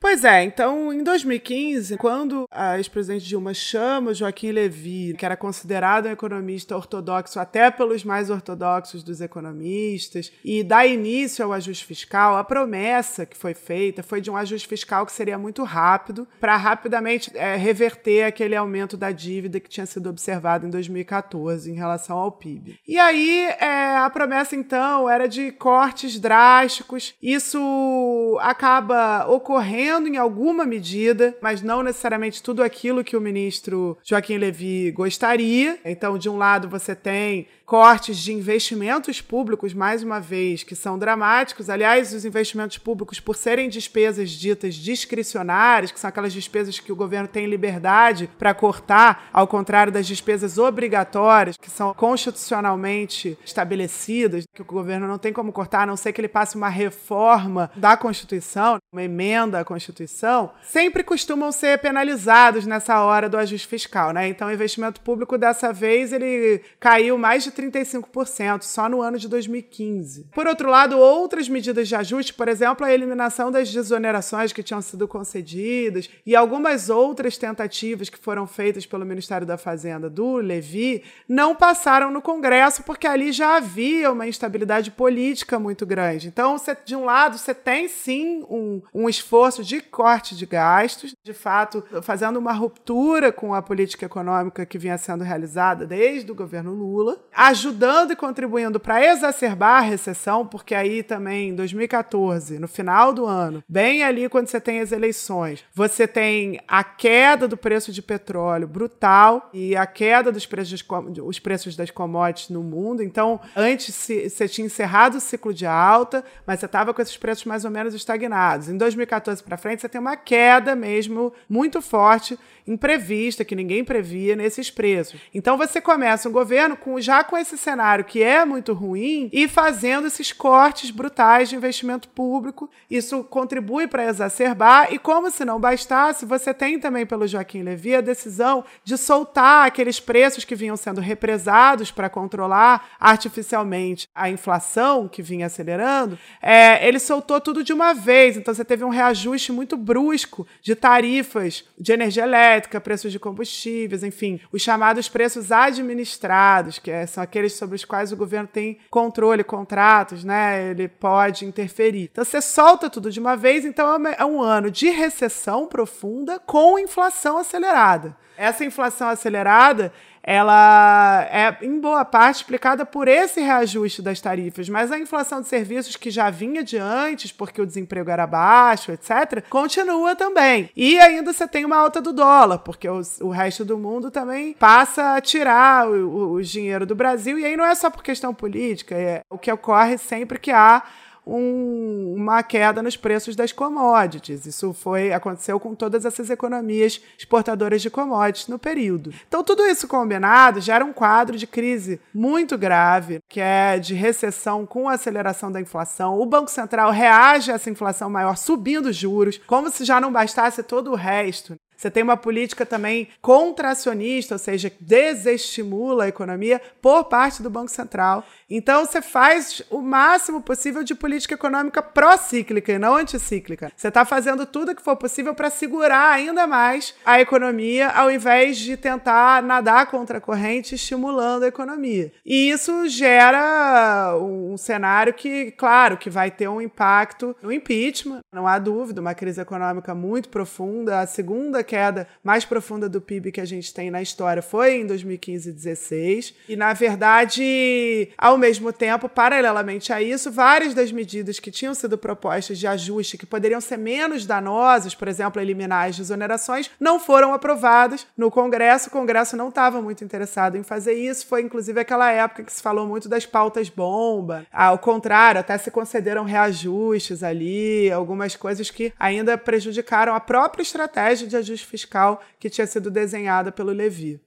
[0.06, 6.06] Pois é, então em 2015, quando a ex-presidente Dilma chama Joaquim Levy, que era considerado
[6.06, 12.38] um economista ortodoxo até pelos mais ortodoxos dos economistas, e dá início ao ajuste fiscal,
[12.38, 16.56] a promessa que foi feita foi de um ajuste fiscal que seria muito rápido, para
[16.56, 22.16] rapidamente é, reverter aquele aumento da dívida que tinha sido observado em 2014 em relação
[22.16, 22.80] ao PIB.
[22.88, 30.66] E aí é, a promessa então era de cortes drásticos, isso acaba ocorrendo em alguma
[30.66, 35.80] medida, mas não necessariamente tudo aquilo que o ministro Joaquim Levy gostaria.
[35.86, 41.00] Então, de um lado, você tem cortes de investimentos públicos, mais uma vez, que são
[41.00, 41.70] dramáticos.
[41.70, 46.96] Aliás, os investimentos públicos, por serem despesas ditas discricionárias, que são aquelas despesas que o
[46.96, 54.62] governo tem liberdade para cortar, ao contrário das despesas obrigatórias, que são constitucionalmente estabelecidas, que
[54.62, 57.98] o governo não tem como cortar, a não ser que ele passe uma reforma da
[57.98, 64.28] Constituição, uma emenda à Constituição, sempre costumam ser penalizados nessa hora do ajuste fiscal, né?
[64.28, 69.28] Então, o investimento público dessa vez ele caiu mais de 35% só no ano de
[69.28, 70.30] 2015.
[70.34, 74.82] Por outro lado, outras medidas de ajuste, por exemplo, a eliminação das desonerações que tinham
[74.82, 81.04] sido concedidas e algumas outras tentativas que foram feitas pelo Ministério da Fazenda do Levi,
[81.28, 86.28] não passaram no Congresso porque ali já havia uma instabilidade política muito grande.
[86.28, 91.34] Então, de um lado, você tem sim um, um esforço de corte de gastos, de
[91.34, 96.74] fato, fazendo uma ruptura com a política econômica que vinha sendo realizada desde o governo
[96.74, 103.14] Lula, ajudando e contribuindo para exacerbar a recessão, porque aí também em 2014, no final
[103.14, 107.92] do ano, bem ali quando você tem as eleições, você tem a queda do preço
[107.92, 110.84] de petróleo brutal e a queda dos preços,
[111.24, 113.04] os preços das commodities no mundo.
[113.04, 117.46] Então, antes você tinha encerrado o ciclo de alta, mas você estava com esses preços
[117.46, 118.70] mais ou menos estagnados.
[118.70, 122.38] Em 2014 para frente, você tem uma queda mesmo muito forte
[122.68, 125.20] imprevista, que ninguém previa nesses preços.
[125.34, 129.48] Então você começa um governo com, já com esse cenário que é muito ruim e
[129.48, 132.70] fazendo esses cortes brutais de investimento público.
[132.90, 137.96] Isso contribui para exacerbar e como se não bastasse, você tem também pelo Joaquim Levy
[137.96, 145.08] a decisão de soltar aqueles preços que vinham sendo represados para controlar artificialmente a inflação
[145.08, 146.18] que vinha acelerando.
[146.42, 150.76] É, ele soltou tudo de uma vez, então você teve um reajuste muito brusco de
[150.76, 157.06] tarifas de energia elétrica elétrica, preços de combustíveis, enfim, os chamados preços administrados, que é,
[157.06, 160.70] são aqueles sobre os quais o governo tem controle, contratos, né?
[160.72, 162.10] Ele pode interferir.
[162.12, 166.40] Então você solta tudo de uma vez, então é, é um ano de recessão profunda
[166.40, 168.16] com inflação acelerada.
[168.38, 169.94] Essa inflação acelerada
[170.28, 175.48] ela é em boa parte explicada por esse reajuste das tarifas, mas a inflação de
[175.48, 180.72] serviços que já vinha de antes, porque o desemprego era baixo, etc., continua também.
[180.76, 184.54] E ainda você tem uma alta do dólar, porque os, o resto do mundo também
[184.54, 188.02] passa a tirar o, o, o dinheiro do Brasil, e aí não é só por
[188.02, 190.82] questão política, é o que ocorre sempre que há
[191.26, 194.46] um, uma queda nos preços das commodities.
[194.46, 199.14] Isso foi aconteceu com todas essas economias exportadoras de commodities no período.
[199.28, 204.66] Então, tudo isso combinado gera um quadro de crise muito grave, que é de recessão
[204.66, 206.20] com aceleração da inflação.
[206.20, 210.62] O Banco Central reage a essa inflação maior subindo juros, como se já não bastasse
[210.64, 211.56] todo o resto.
[211.76, 217.70] Você tem uma política também contracionista, ou seja, desestimula a economia por parte do Banco
[217.70, 218.24] Central.
[218.50, 223.72] Então você faz o máximo possível de política econômica pró-cíclica e não anticíclica.
[223.76, 228.12] Você está fazendo tudo o que for possível para segurar ainda mais a economia, ao
[228.12, 232.12] invés de tentar nadar contra a corrente, estimulando a economia.
[232.26, 238.48] E isso gera um cenário que, claro, que vai ter um impacto no impeachment, não
[238.48, 243.42] há dúvida, uma crise econômica muito profunda, a segunda queda mais profunda do PIB que
[243.42, 246.34] a gente tem na história foi em 2015 e 2016.
[246.48, 251.98] E, na verdade, ao mesmo tempo, paralelamente a isso, várias das medidas que tinham sido
[251.98, 257.34] propostas de ajuste, que poderiam ser menos danosas, por exemplo, eliminar as desonerações, não foram
[257.34, 258.90] aprovadas no Congresso.
[258.90, 261.26] O Congresso não estava muito interessado em fazer isso.
[261.28, 264.46] Foi, inclusive, aquela época que se falou muito das pautas bomba.
[264.52, 271.28] Ao contrário, até se concederam reajustes ali, algumas coisas que ainda prejudicaram a própria estratégia
[271.28, 274.20] de ajuste fiscal que tinha sido desenhada pelo Levi.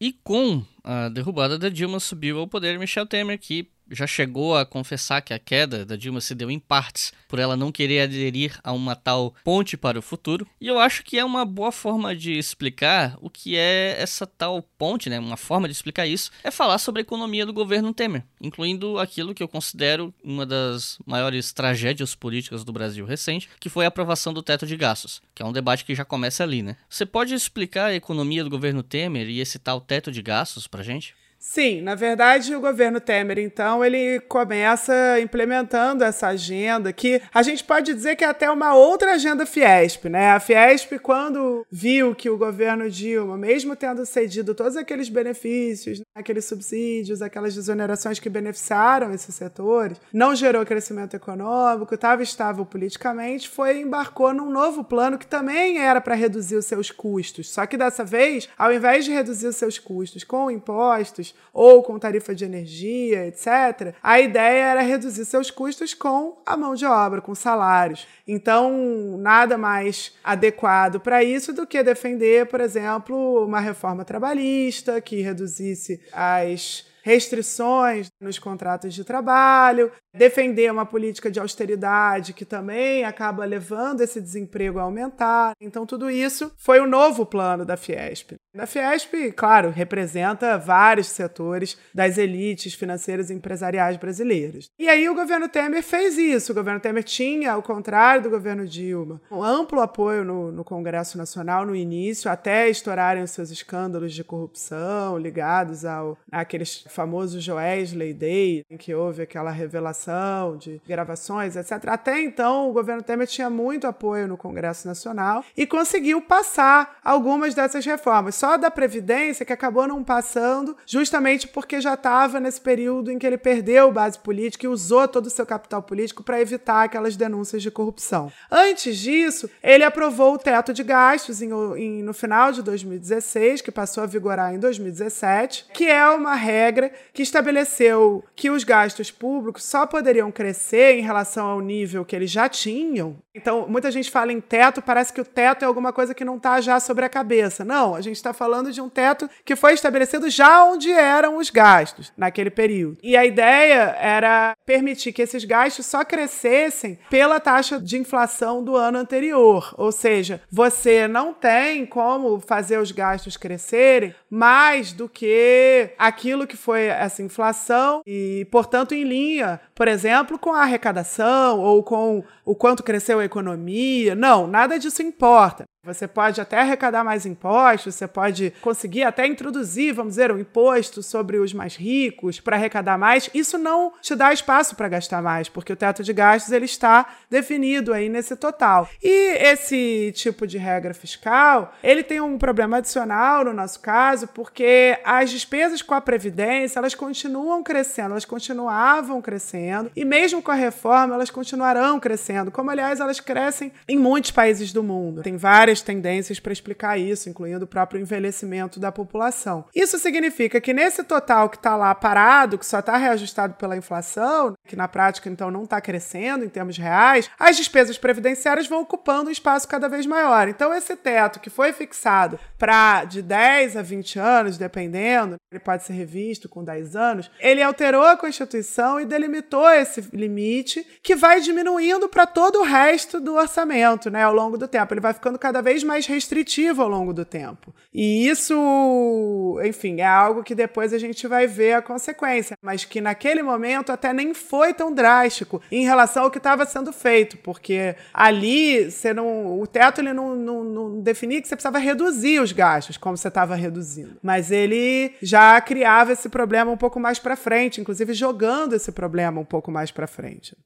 [0.00, 4.66] E com a derrubada da Dilma subiu ao poder Michel Temer, que já chegou a
[4.66, 8.58] confessar que a queda da Dilma se deu em partes por ela não querer aderir
[8.62, 10.46] a uma tal ponte para o futuro.
[10.60, 14.62] E eu acho que é uma boa forma de explicar o que é essa tal
[14.62, 15.18] ponte, né?
[15.18, 19.34] Uma forma de explicar isso é falar sobre a economia do governo Temer, incluindo aquilo
[19.34, 24.32] que eu considero uma das maiores tragédias políticas do Brasil recente, que foi a aprovação
[24.32, 26.76] do teto de gastos, que é um debate que já começa ali, né?
[26.88, 30.82] Você pode explicar a economia do governo Temer e esse tal teto de gastos pra
[30.82, 31.14] gente?
[31.54, 37.62] Sim, na verdade, o governo Temer, então, ele começa implementando essa agenda que a gente
[37.62, 40.32] pode dizer que é até uma outra agenda Fiesp, né?
[40.32, 46.44] A Fiesp, quando viu que o governo Dilma, mesmo tendo cedido todos aqueles benefícios, aqueles
[46.44, 53.80] subsídios, aquelas desonerações que beneficiaram esses setores, não gerou crescimento econômico, estava estável politicamente, foi
[53.80, 57.48] embarcou num novo plano que também era para reduzir os seus custos.
[57.48, 61.98] Só que dessa vez, ao invés de reduzir os seus custos com impostos, ou com
[61.98, 67.20] tarifa de energia, etc., a ideia era reduzir seus custos com a mão de obra,
[67.20, 68.06] com salários.
[68.26, 75.20] Então, nada mais adequado para isso do que defender, por exemplo, uma reforma trabalhista que
[75.20, 83.44] reduzisse as restrições nos contratos de trabalho, defender uma política de austeridade que também acaba
[83.44, 85.52] levando esse desemprego a aumentar.
[85.60, 88.36] Então, tudo isso foi o novo plano da Fiesp.
[88.56, 94.66] A Fiesp, claro, representa vários setores das elites financeiras e empresariais brasileiras.
[94.78, 96.52] E aí o governo Temer fez isso.
[96.52, 101.18] O governo Temer tinha, ao contrário do governo Dilma, um amplo apoio no, no Congresso
[101.18, 108.14] Nacional no início, até estourarem os seus escândalos de corrupção ligados ao àqueles famosos Joesley
[108.14, 111.88] Day, em que houve aquela revelação de gravações, etc.
[111.88, 117.54] Até então, o governo Temer tinha muito apoio no Congresso Nacional e conseguiu passar algumas
[117.54, 123.10] dessas reformas só da Previdência que acabou não passando, justamente porque já estava nesse período
[123.10, 126.84] em que ele perdeu base política e usou todo o seu capital político para evitar
[126.84, 128.32] aquelas denúncias de corrupção.
[128.50, 133.72] Antes disso, ele aprovou o teto de gastos em, em, no final de 2016, que
[133.72, 139.64] passou a vigorar em 2017, que é uma regra que estabeleceu que os gastos públicos
[139.64, 143.16] só poderiam crescer em relação ao nível que eles já tinham.
[143.34, 146.36] Então, muita gente fala em teto, parece que o teto é alguma coisa que não
[146.36, 147.64] está já sobre a cabeça.
[147.64, 151.50] Não, a gente está falando de um teto que foi estabelecido já onde eram os
[151.50, 152.98] gastos naquele período.
[153.02, 158.76] E a ideia era permitir que esses gastos só crescessem pela taxa de inflação do
[158.76, 159.74] ano anterior.
[159.76, 166.56] Ou seja, você não tem como fazer os gastos crescerem mais do que aquilo que
[166.56, 172.54] foi essa inflação e, portanto, em linha, por exemplo, com a arrecadação ou com o
[172.54, 174.14] quanto cresceu economia.
[174.14, 175.64] Não, nada disso importa.
[175.84, 181.02] Você pode até arrecadar mais impostos, você pode conseguir até introduzir, vamos dizer, um imposto
[181.02, 183.28] sobre os mais ricos para arrecadar mais.
[183.34, 187.06] Isso não te dá espaço para gastar mais, porque o teto de gastos ele está
[187.30, 188.88] definido aí nesse total.
[189.02, 194.98] E esse tipo de regra fiscal, ele tem um problema adicional no nosso caso, porque
[195.04, 200.54] as despesas com a previdência, elas continuam crescendo, elas continuavam crescendo, e mesmo com a
[200.54, 205.22] reforma, elas continuarão crescendo, como aliás elas crescem em muitos países do mundo.
[205.22, 209.64] Tem várias várias tendências para explicar isso, incluindo o próprio envelhecimento da população.
[209.74, 214.54] Isso significa que nesse total que está lá parado, que só está reajustado pela inflação,
[214.66, 219.28] que na prática então não está crescendo em termos reais, as despesas previdenciárias vão ocupando
[219.28, 220.48] um espaço cada vez maior.
[220.48, 225.84] Então esse teto que foi fixado para de 10 a 20 anos, dependendo, ele pode
[225.84, 231.40] ser revisto com 10 anos, ele alterou a Constituição e delimitou esse limite que vai
[231.40, 234.92] diminuindo para todo o resto do orçamento, né, ao longo do tempo.
[234.92, 237.74] Ele vai ficando cada vez mais restritivo ao longo do tempo.
[237.92, 243.00] E isso, enfim, é algo que depois a gente vai ver a consequência, mas que
[243.00, 247.96] naquele momento até nem foi tão drástico em relação ao que estava sendo feito, porque
[248.12, 252.52] ali você não, o teto ele não, não, não definia que você precisava reduzir os
[252.52, 257.36] gastos, como você estava reduzindo, mas ele já criava esse problema um pouco mais para
[257.36, 260.56] frente, inclusive jogando esse problema um pouco mais para frente.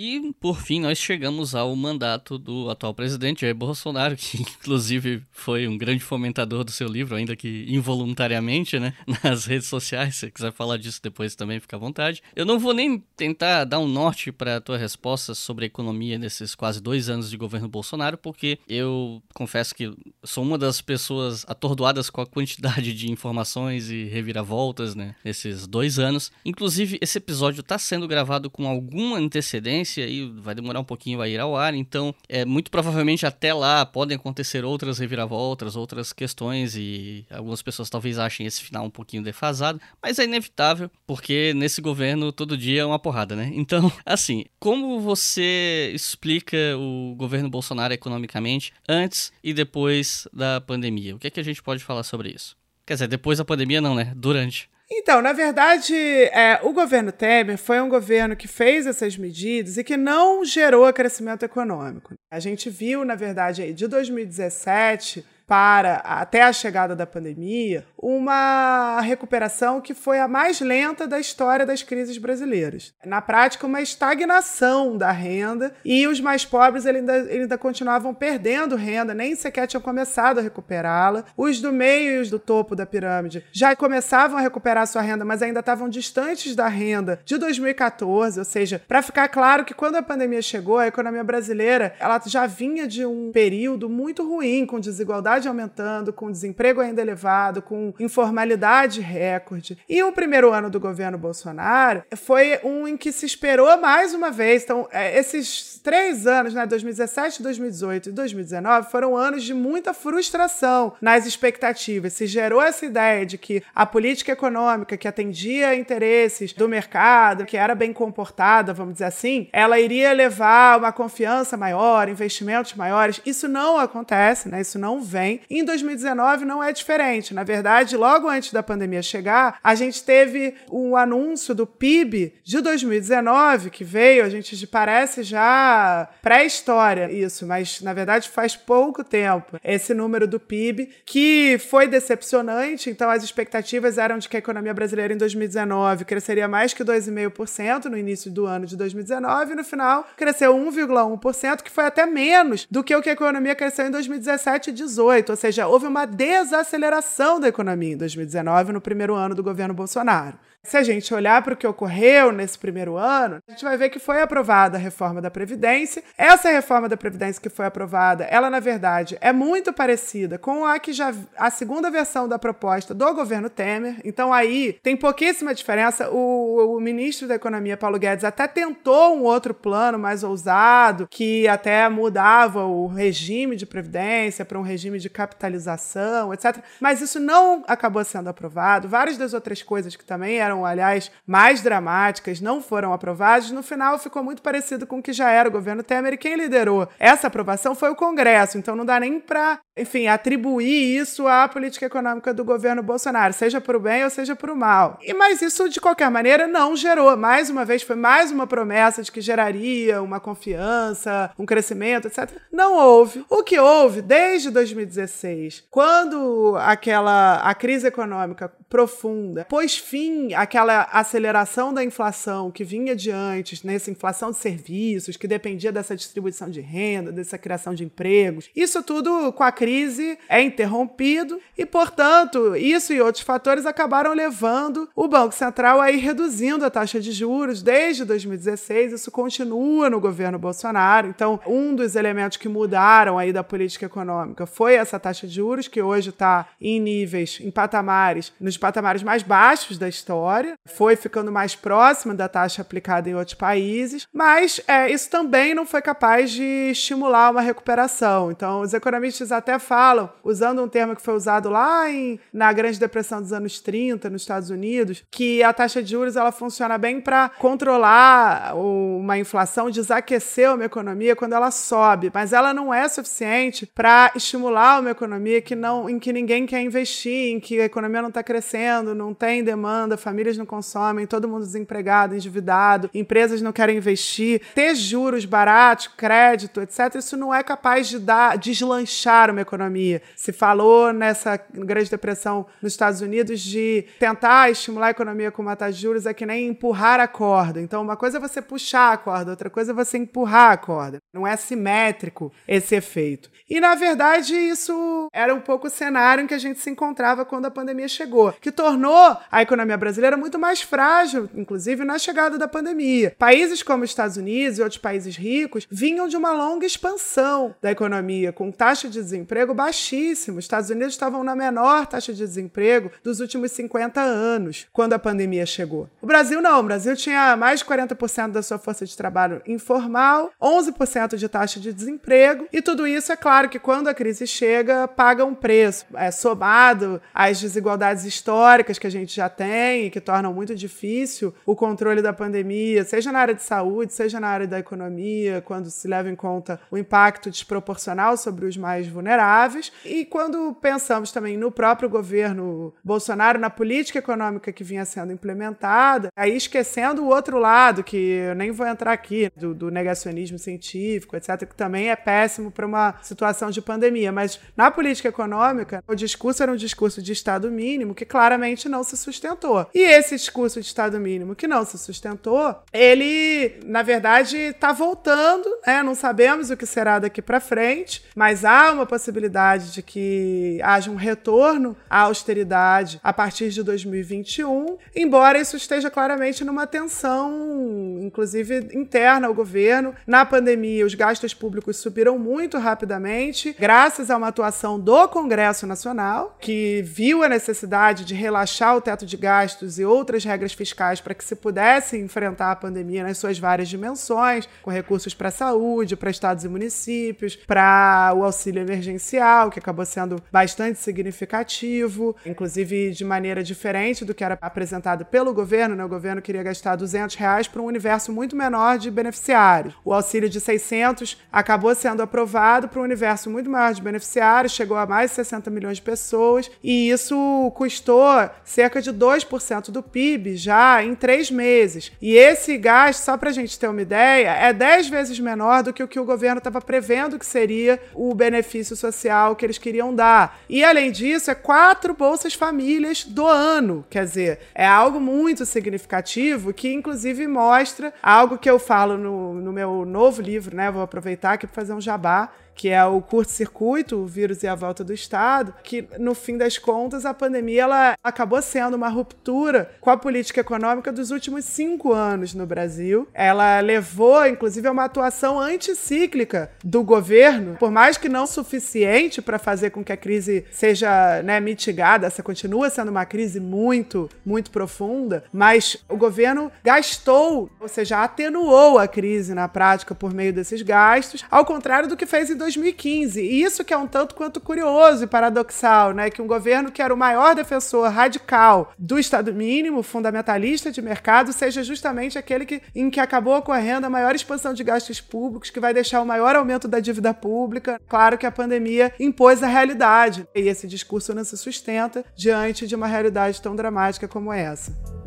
[0.00, 5.66] E, por fim, nós chegamos ao mandato do atual presidente, Jair Bolsonaro, que inclusive foi
[5.66, 8.94] um grande fomentador do seu livro, ainda que involuntariamente, né?
[9.24, 10.14] Nas redes sociais.
[10.14, 12.22] Se você quiser falar disso depois também, fica à vontade.
[12.36, 16.54] Eu não vou nem tentar dar um norte para a tua resposta sobre economia nesses
[16.54, 19.92] quase dois anos de governo Bolsonaro, porque eu confesso que
[20.22, 25.16] sou uma das pessoas atordoadas com a quantidade de informações e reviravoltas, né?
[25.24, 26.30] Nesses dois anos.
[26.44, 31.28] Inclusive, esse episódio está sendo gravado com alguma antecedência e vai demorar um pouquinho a
[31.28, 36.76] ir ao ar, então é muito provavelmente até lá podem acontecer outras reviravoltas, outras questões
[36.76, 41.80] e algumas pessoas talvez achem esse final um pouquinho defasado, mas é inevitável porque nesse
[41.80, 43.50] governo todo dia é uma porrada, né?
[43.54, 51.16] Então, assim, como você explica o governo Bolsonaro economicamente antes e depois da pandemia?
[51.16, 52.56] O que é que a gente pode falar sobre isso?
[52.86, 54.12] Quer dizer, depois da pandemia não, né?
[54.16, 54.70] Durante.
[54.90, 59.84] Então, na verdade, é, o governo Temer foi um governo que fez essas medidas e
[59.84, 62.14] que não gerou crescimento econômico.
[62.30, 69.00] A gente viu, na verdade, aí, de 2017 para até a chegada da pandemia, uma
[69.00, 72.92] recuperação que foi a mais lenta da história das crises brasileiras.
[73.04, 79.14] Na prática, uma estagnação da renda e os mais pobres ainda, ainda continuavam perdendo renda,
[79.14, 81.24] nem sequer tinham começado a recuperá-la.
[81.34, 85.24] Os do meio e os do topo da pirâmide já começavam a recuperar sua renda,
[85.24, 89.96] mas ainda estavam distantes da renda de 2014, ou seja, para ficar claro que quando
[89.96, 94.78] a pandemia chegou, a economia brasileira ela já vinha de um período muito ruim, com
[94.78, 99.78] desigualdade desigualdade aumentando, com desemprego ainda elevado, com informalidade recorde.
[99.88, 104.30] E o primeiro ano do governo Bolsonaro foi um em que se esperou mais uma
[104.30, 104.64] vez.
[104.64, 110.94] Então, é, esses três anos, né, 2017, 2018 e 2019, foram anos de muita frustração
[111.00, 112.12] nas expectativas.
[112.12, 117.56] Se gerou essa ideia de que a política econômica que atendia interesses do mercado, que
[117.56, 123.20] era bem comportada, vamos dizer assim, ela iria levar uma confiança maior, investimentos maiores.
[123.24, 124.60] Isso não acontece, né?
[124.60, 125.27] Isso não vem.
[125.50, 127.34] Em 2019 não é diferente.
[127.34, 132.60] Na verdade, logo antes da pandemia chegar, a gente teve um anúncio do PIB de
[132.60, 139.58] 2019 que veio, a gente parece já pré-história isso, mas na verdade faz pouco tempo
[139.62, 142.90] esse número do PIB que foi decepcionante.
[142.90, 147.86] Então as expectativas eram de que a economia brasileira em 2019 cresceria mais que 2,5%
[147.86, 152.66] no início do ano de 2019 e no final cresceu 1,1%, que foi até menos
[152.70, 155.17] do que o que a economia cresceu em 2017 e 2018.
[155.30, 160.38] Ou seja, houve uma desaceleração da economia em 2019 no primeiro ano do governo Bolsonaro.
[160.64, 163.88] Se a gente olhar para o que ocorreu nesse primeiro ano, a gente vai ver
[163.88, 166.02] que foi aprovada a reforma da Previdência.
[166.16, 170.78] Essa reforma da Previdência que foi aprovada, ela, na verdade, é muito parecida com a
[170.78, 173.96] que já a segunda versão da proposta do governo Temer.
[174.04, 176.10] Então, aí tem pouquíssima diferença.
[176.10, 181.48] O, o ministro da Economia, Paulo Guedes, até tentou um outro plano mais ousado, que
[181.48, 186.58] até mudava o regime de Previdência para um regime de capitalização, etc.
[186.78, 188.88] Mas isso não acabou sendo aprovado.
[188.88, 193.62] Várias das outras coisas que também eram eram, aliás, mais dramáticas, não foram aprovadas, no
[193.62, 196.88] final ficou muito parecido com o que já era o governo Temer e quem liderou
[196.98, 198.58] essa aprovação foi o Congresso.
[198.58, 203.60] Então não dá nem para, enfim, atribuir isso à política econômica do governo Bolsonaro, seja
[203.60, 204.98] para o bem ou seja para o mal.
[205.02, 207.16] E mas isso de qualquer maneira não gerou.
[207.16, 212.30] Mais uma vez foi mais uma promessa de que geraria uma confiança, um crescimento, etc.
[212.50, 213.24] Não houve.
[213.28, 221.74] O que houve desde 2016, quando aquela a crise econômica profunda pôs fim àquela aceleração
[221.74, 226.60] da inflação que vinha de antes, nessa inflação de serviços, que dependia dessa distribuição de
[226.60, 228.48] renda, dessa criação de empregos.
[228.54, 234.88] Isso tudo com a crise é interrompido e, portanto, isso e outros fatores acabaram levando
[234.94, 238.92] o Banco Central a ir reduzindo a taxa de juros desde 2016.
[238.92, 241.08] Isso continua no governo Bolsonaro.
[241.08, 245.66] Então, um dos elementos que mudaram aí da política econômica foi essa taxa de juros,
[245.66, 250.27] que hoje está em níveis, em patamares, nos patamares mais baixos da história,
[250.66, 255.66] foi ficando mais próxima da taxa aplicada em outros países, mas é, isso também não
[255.66, 258.30] foi capaz de estimular uma recuperação.
[258.30, 262.78] Então, os economistas até falam, usando um termo que foi usado lá em, na Grande
[262.78, 267.00] Depressão dos anos 30, nos Estados Unidos, que a taxa de juros ela funciona bem
[267.00, 273.66] para controlar uma inflação, desaquecer uma economia quando ela sobe, mas ela não é suficiente
[273.74, 278.02] para estimular uma economia que não, em que ninguém quer investir, em que a economia
[278.02, 278.58] não está crescendo
[278.94, 284.74] não tem demanda, famílias não consomem, todo mundo desempregado, endividado, empresas não querem investir, ter
[284.74, 290.02] juros baratos, crédito, etc., isso não é capaz de dar, deslanchar uma economia.
[290.16, 295.54] Se falou nessa Grande Depressão nos Estados Unidos de tentar estimular a economia com uma
[295.54, 297.60] taxa de juros é que nem empurrar a corda.
[297.60, 300.98] Então, uma coisa é você puxar a corda, outra coisa é você empurrar a corda.
[301.12, 303.30] Não é simétrico esse efeito.
[303.48, 307.24] E, na verdade, isso era um pouco o cenário em que a gente se encontrava
[307.24, 312.38] quando a pandemia chegou que tornou a economia brasileira muito mais frágil, inclusive na chegada
[312.38, 313.14] da pandemia.
[313.18, 317.70] Países como os Estados Unidos e outros países ricos vinham de uma longa expansão da
[317.70, 320.38] economia, com taxa de desemprego baixíssima.
[320.38, 324.98] Os Estados Unidos estavam na menor taxa de desemprego dos últimos 50 anos, quando a
[324.98, 325.88] pandemia chegou.
[326.00, 330.30] O Brasil não, o Brasil tinha mais de 40% da sua força de trabalho informal,
[330.40, 334.86] 11% de taxa de desemprego, e tudo isso é claro que quando a crise chega,
[334.86, 335.86] paga um preço.
[335.94, 341.34] É somado às desigualdades históricas que a gente já tem e que tornam muito difícil
[341.44, 345.70] o controle da pandemia, seja na área de saúde, seja na área da economia, quando
[345.70, 349.72] se leva em conta o impacto desproporcional sobre os mais vulneráveis.
[349.84, 356.10] E quando pensamos também no próprio governo Bolsonaro, na política econômica que vinha sendo implementada,
[356.16, 361.16] aí esquecendo o outro lado, que eu nem vou entrar aqui, do, do negacionismo científico,
[361.16, 364.12] etc., que também é péssimo para uma situação de pandemia.
[364.12, 368.84] Mas na política econômica, o discurso era um discurso de Estado mínimo, que claramente não
[368.84, 369.66] se sustentou.
[369.74, 375.48] E esse discurso de Estado mínimo que não se sustentou, ele, na verdade, está voltando,
[375.66, 375.82] né?
[375.82, 380.90] Não sabemos o que será daqui para frente, mas há uma possibilidade de que haja
[380.90, 388.68] um retorno à austeridade a partir de 2021, embora isso esteja claramente numa tensão, inclusive
[388.72, 389.94] interna ao governo.
[390.06, 396.36] Na pandemia, os gastos públicos subiram muito rapidamente, graças a uma atuação do Congresso Nacional,
[396.40, 401.14] que viu a necessidade de relaxar o teto de gastos e outras regras fiscais para
[401.14, 405.96] que se pudesse enfrentar a pandemia nas suas várias dimensões, com recursos para a saúde,
[405.96, 413.04] para estados e municípios, para o auxílio emergencial, que acabou sendo bastante significativo, inclusive de
[413.04, 415.74] maneira diferente do que era apresentado pelo governo.
[415.74, 415.84] Né?
[415.84, 419.74] O governo queria gastar 200 reais para um universo muito menor de beneficiários.
[419.84, 424.76] O auxílio de 600 acabou sendo aprovado para um universo muito maior de beneficiários, chegou
[424.76, 428.08] a mais de 60 milhões de pessoas, e isso custou
[428.44, 431.92] cerca de 2% do PIB já em três meses.
[432.00, 435.72] E esse gasto, só para a gente ter uma ideia, é 10 vezes menor do
[435.72, 439.94] que o que o governo estava prevendo que seria o benefício social que eles queriam
[439.94, 440.40] dar.
[440.48, 443.84] E além disso, é quatro bolsas famílias do ano.
[443.90, 449.52] Quer dizer, é algo muito significativo que, inclusive, mostra algo que eu falo no, no
[449.52, 450.70] meu novo livro, né?
[450.70, 454.54] Vou aproveitar aqui para fazer um jabá que é o curto-circuito, o vírus e a
[454.54, 459.70] volta do Estado, que no fim das contas a pandemia ela acabou sendo uma ruptura
[459.80, 463.06] com a política econômica dos últimos cinco anos no Brasil.
[463.14, 469.38] Ela levou, inclusive, a uma atuação anticíclica do governo, por mais que não suficiente para
[469.38, 474.50] fazer com que a crise seja né, mitigada, essa continua sendo uma crise muito, muito
[474.50, 480.60] profunda, mas o governo gastou, ou seja, atenuou a crise na prática por meio desses
[480.60, 483.20] gastos, ao contrário do que fez em 2015.
[483.20, 486.10] E isso que é um tanto quanto curioso e paradoxal, né?
[486.10, 491.32] Que um governo que era o maior defensor radical do Estado mínimo, fundamentalista de mercado,
[491.32, 495.60] seja justamente aquele que, em que acabou ocorrendo a maior expansão de gastos públicos, que
[495.60, 497.80] vai deixar o maior aumento da dívida pública.
[497.88, 500.26] Claro que a pandemia impôs a realidade.
[500.34, 504.97] E esse discurso não se sustenta diante de uma realidade tão dramática como essa.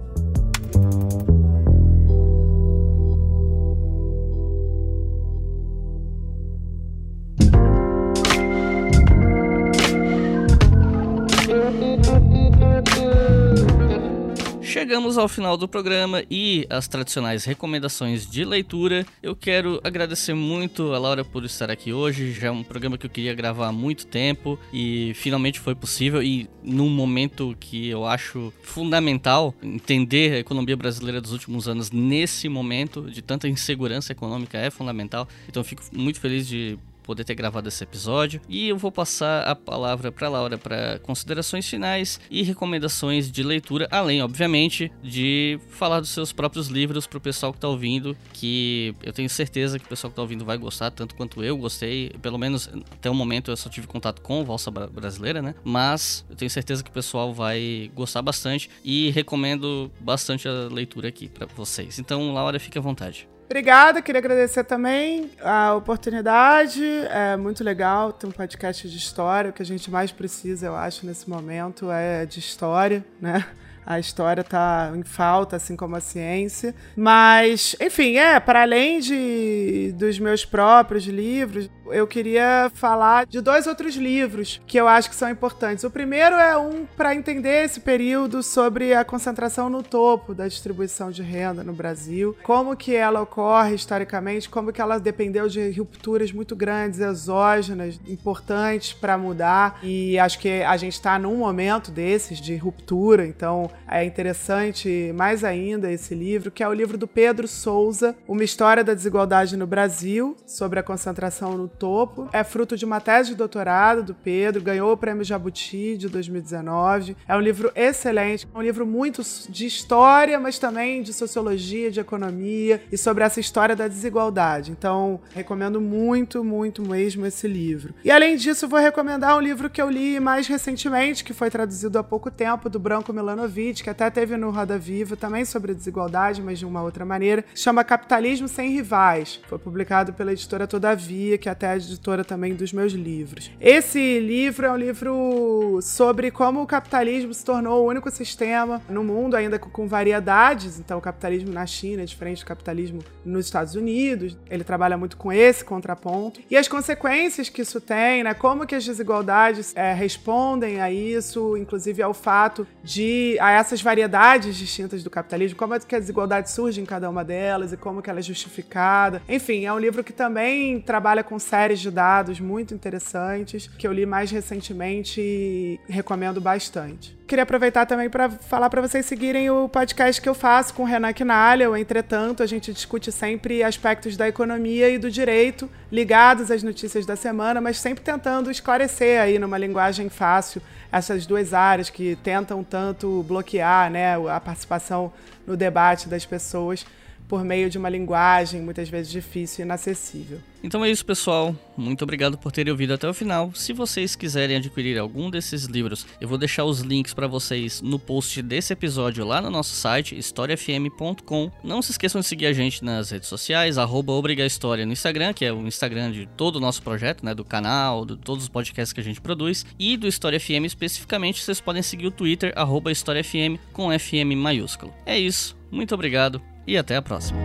[14.72, 19.06] Chegamos ao final do programa e as tradicionais recomendações de leitura.
[19.22, 22.31] Eu quero agradecer muito a Laura por estar aqui hoje.
[22.31, 26.23] Já é um programa que eu queria gravar há muito tempo e finalmente foi possível.
[26.23, 32.48] E num momento que eu acho fundamental entender a economia brasileira dos últimos anos nesse
[32.48, 35.27] momento de tanta insegurança econômica é fundamental.
[35.49, 38.41] Então fico muito feliz de poder ter gravado esse episódio.
[38.47, 43.87] E eu vou passar a palavra para Laura para considerações finais e recomendações de leitura,
[43.91, 48.95] além, obviamente, de falar dos seus próprios livros para o pessoal que está ouvindo, que
[49.03, 52.11] eu tenho certeza que o pessoal que está ouvindo vai gostar, tanto quanto eu gostei.
[52.21, 55.55] Pelo menos até o momento eu só tive contato com Valsa Brasileira, né?
[55.63, 61.07] Mas eu tenho certeza que o pessoal vai gostar bastante e recomendo bastante a leitura
[61.07, 61.99] aqui para vocês.
[61.99, 63.27] Então, Laura, fique à vontade.
[63.51, 66.85] Obrigada, queria agradecer também a oportunidade.
[67.09, 69.49] É muito legal ter um podcast de história.
[69.49, 73.45] O que a gente mais precisa, eu acho, nesse momento é de história, né?
[73.85, 76.75] A história está em falta, assim como a ciência.
[76.95, 83.67] Mas, enfim, é, para além de, dos meus próprios livros, eu queria falar de dois
[83.67, 85.83] outros livros que eu acho que são importantes.
[85.83, 91.11] O primeiro é um para entender esse período sobre a concentração no topo da distribuição
[91.11, 96.31] de renda no Brasil, como que ela ocorre historicamente, como que ela dependeu de rupturas
[96.31, 99.79] muito grandes, exógenas, importantes para mudar.
[99.83, 105.43] E acho que a gente está num momento desses de ruptura, então é interessante mais
[105.43, 109.68] ainda esse livro, que é o livro do Pedro Souza, Uma História da Desigualdade no
[109.68, 112.30] Brasil, sobre a concentração no topo.
[112.31, 117.18] É fruto de uma tese de doutorado do Pedro, ganhou o Prêmio Jabuti de 2019.
[117.27, 121.99] É um livro excelente, é um livro muito de história, mas também de sociologia, de
[121.99, 124.72] economia e sobre essa história da desigualdade.
[124.72, 127.93] Então, recomendo muito, muito mesmo esse livro.
[128.03, 131.99] E além disso, vou recomendar um livro que eu li mais recentemente, que foi traduzido
[131.99, 136.41] há pouco tempo, do Branco Milanovic, que até teve no Roda Viva, também sobre desigualdade,
[136.41, 137.45] mas de uma outra maneira.
[137.53, 139.39] Chama Capitalismo Sem Rivais.
[139.47, 143.51] Foi publicado pela editora Todavia, que até a editora também dos meus livros.
[143.59, 149.03] Esse livro é um livro sobre como o capitalismo se tornou o único sistema no
[149.03, 150.79] mundo, ainda com variedades.
[150.79, 154.38] Então, o capitalismo na China é diferente do capitalismo nos Estados Unidos.
[154.49, 156.39] Ele trabalha muito com esse contraponto.
[156.49, 158.33] E as consequências que isso tem, né?
[158.33, 165.03] Como que as desigualdades é, respondem a isso, inclusive ao fato de essas variedades distintas
[165.03, 168.09] do capitalismo, como é que a desigualdade surge em cada uma delas e como que
[168.09, 169.21] ela é justificada.
[169.27, 173.93] Enfim, é um livro que também trabalha com séries de dados muito interessantes, que eu
[173.93, 177.20] li mais recentemente e recomendo bastante.
[177.31, 180.85] Queria aproveitar também para falar para vocês seguirem o podcast que eu faço com o
[180.85, 181.71] Renan Quinalha.
[181.71, 187.05] O Entretanto, a gente discute sempre aspectos da economia e do direito ligados às notícias
[187.05, 192.65] da semana, mas sempre tentando esclarecer aí numa linguagem fácil essas duas áreas que tentam
[192.65, 195.13] tanto bloquear né, a participação
[195.47, 196.85] no debate das pessoas
[197.31, 200.39] por meio de uma linguagem muitas vezes difícil e inacessível.
[200.61, 201.55] Então é isso, pessoal.
[201.77, 203.53] Muito obrigado por terem ouvido até o final.
[203.55, 207.97] Se vocês quiserem adquirir algum desses livros, eu vou deixar os links para vocês no
[207.97, 211.49] post desse episódio lá no nosso site, historiafm.com.
[211.63, 214.11] Não se esqueçam de seguir a gente nas redes sociais, arroba
[214.45, 218.05] História no Instagram, que é o Instagram de todo o nosso projeto, né, do canal,
[218.05, 221.81] de todos os podcasts que a gente produz, e do História FM especificamente, vocês podem
[221.81, 224.93] seguir o Twitter, arroba História FM, com FM maiúsculo.
[225.05, 227.39] É isso, muito obrigado e até a próxima.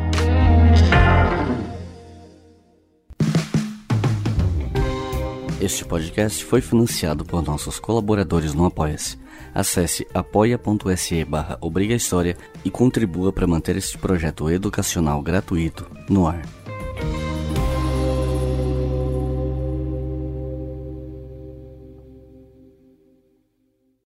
[5.60, 9.18] Este podcast foi financiado por nossos colaboradores no Apoia-se.
[9.54, 11.58] Acesse apoia.se barra
[12.62, 16.42] e contribua para manter este projeto educacional gratuito no ar.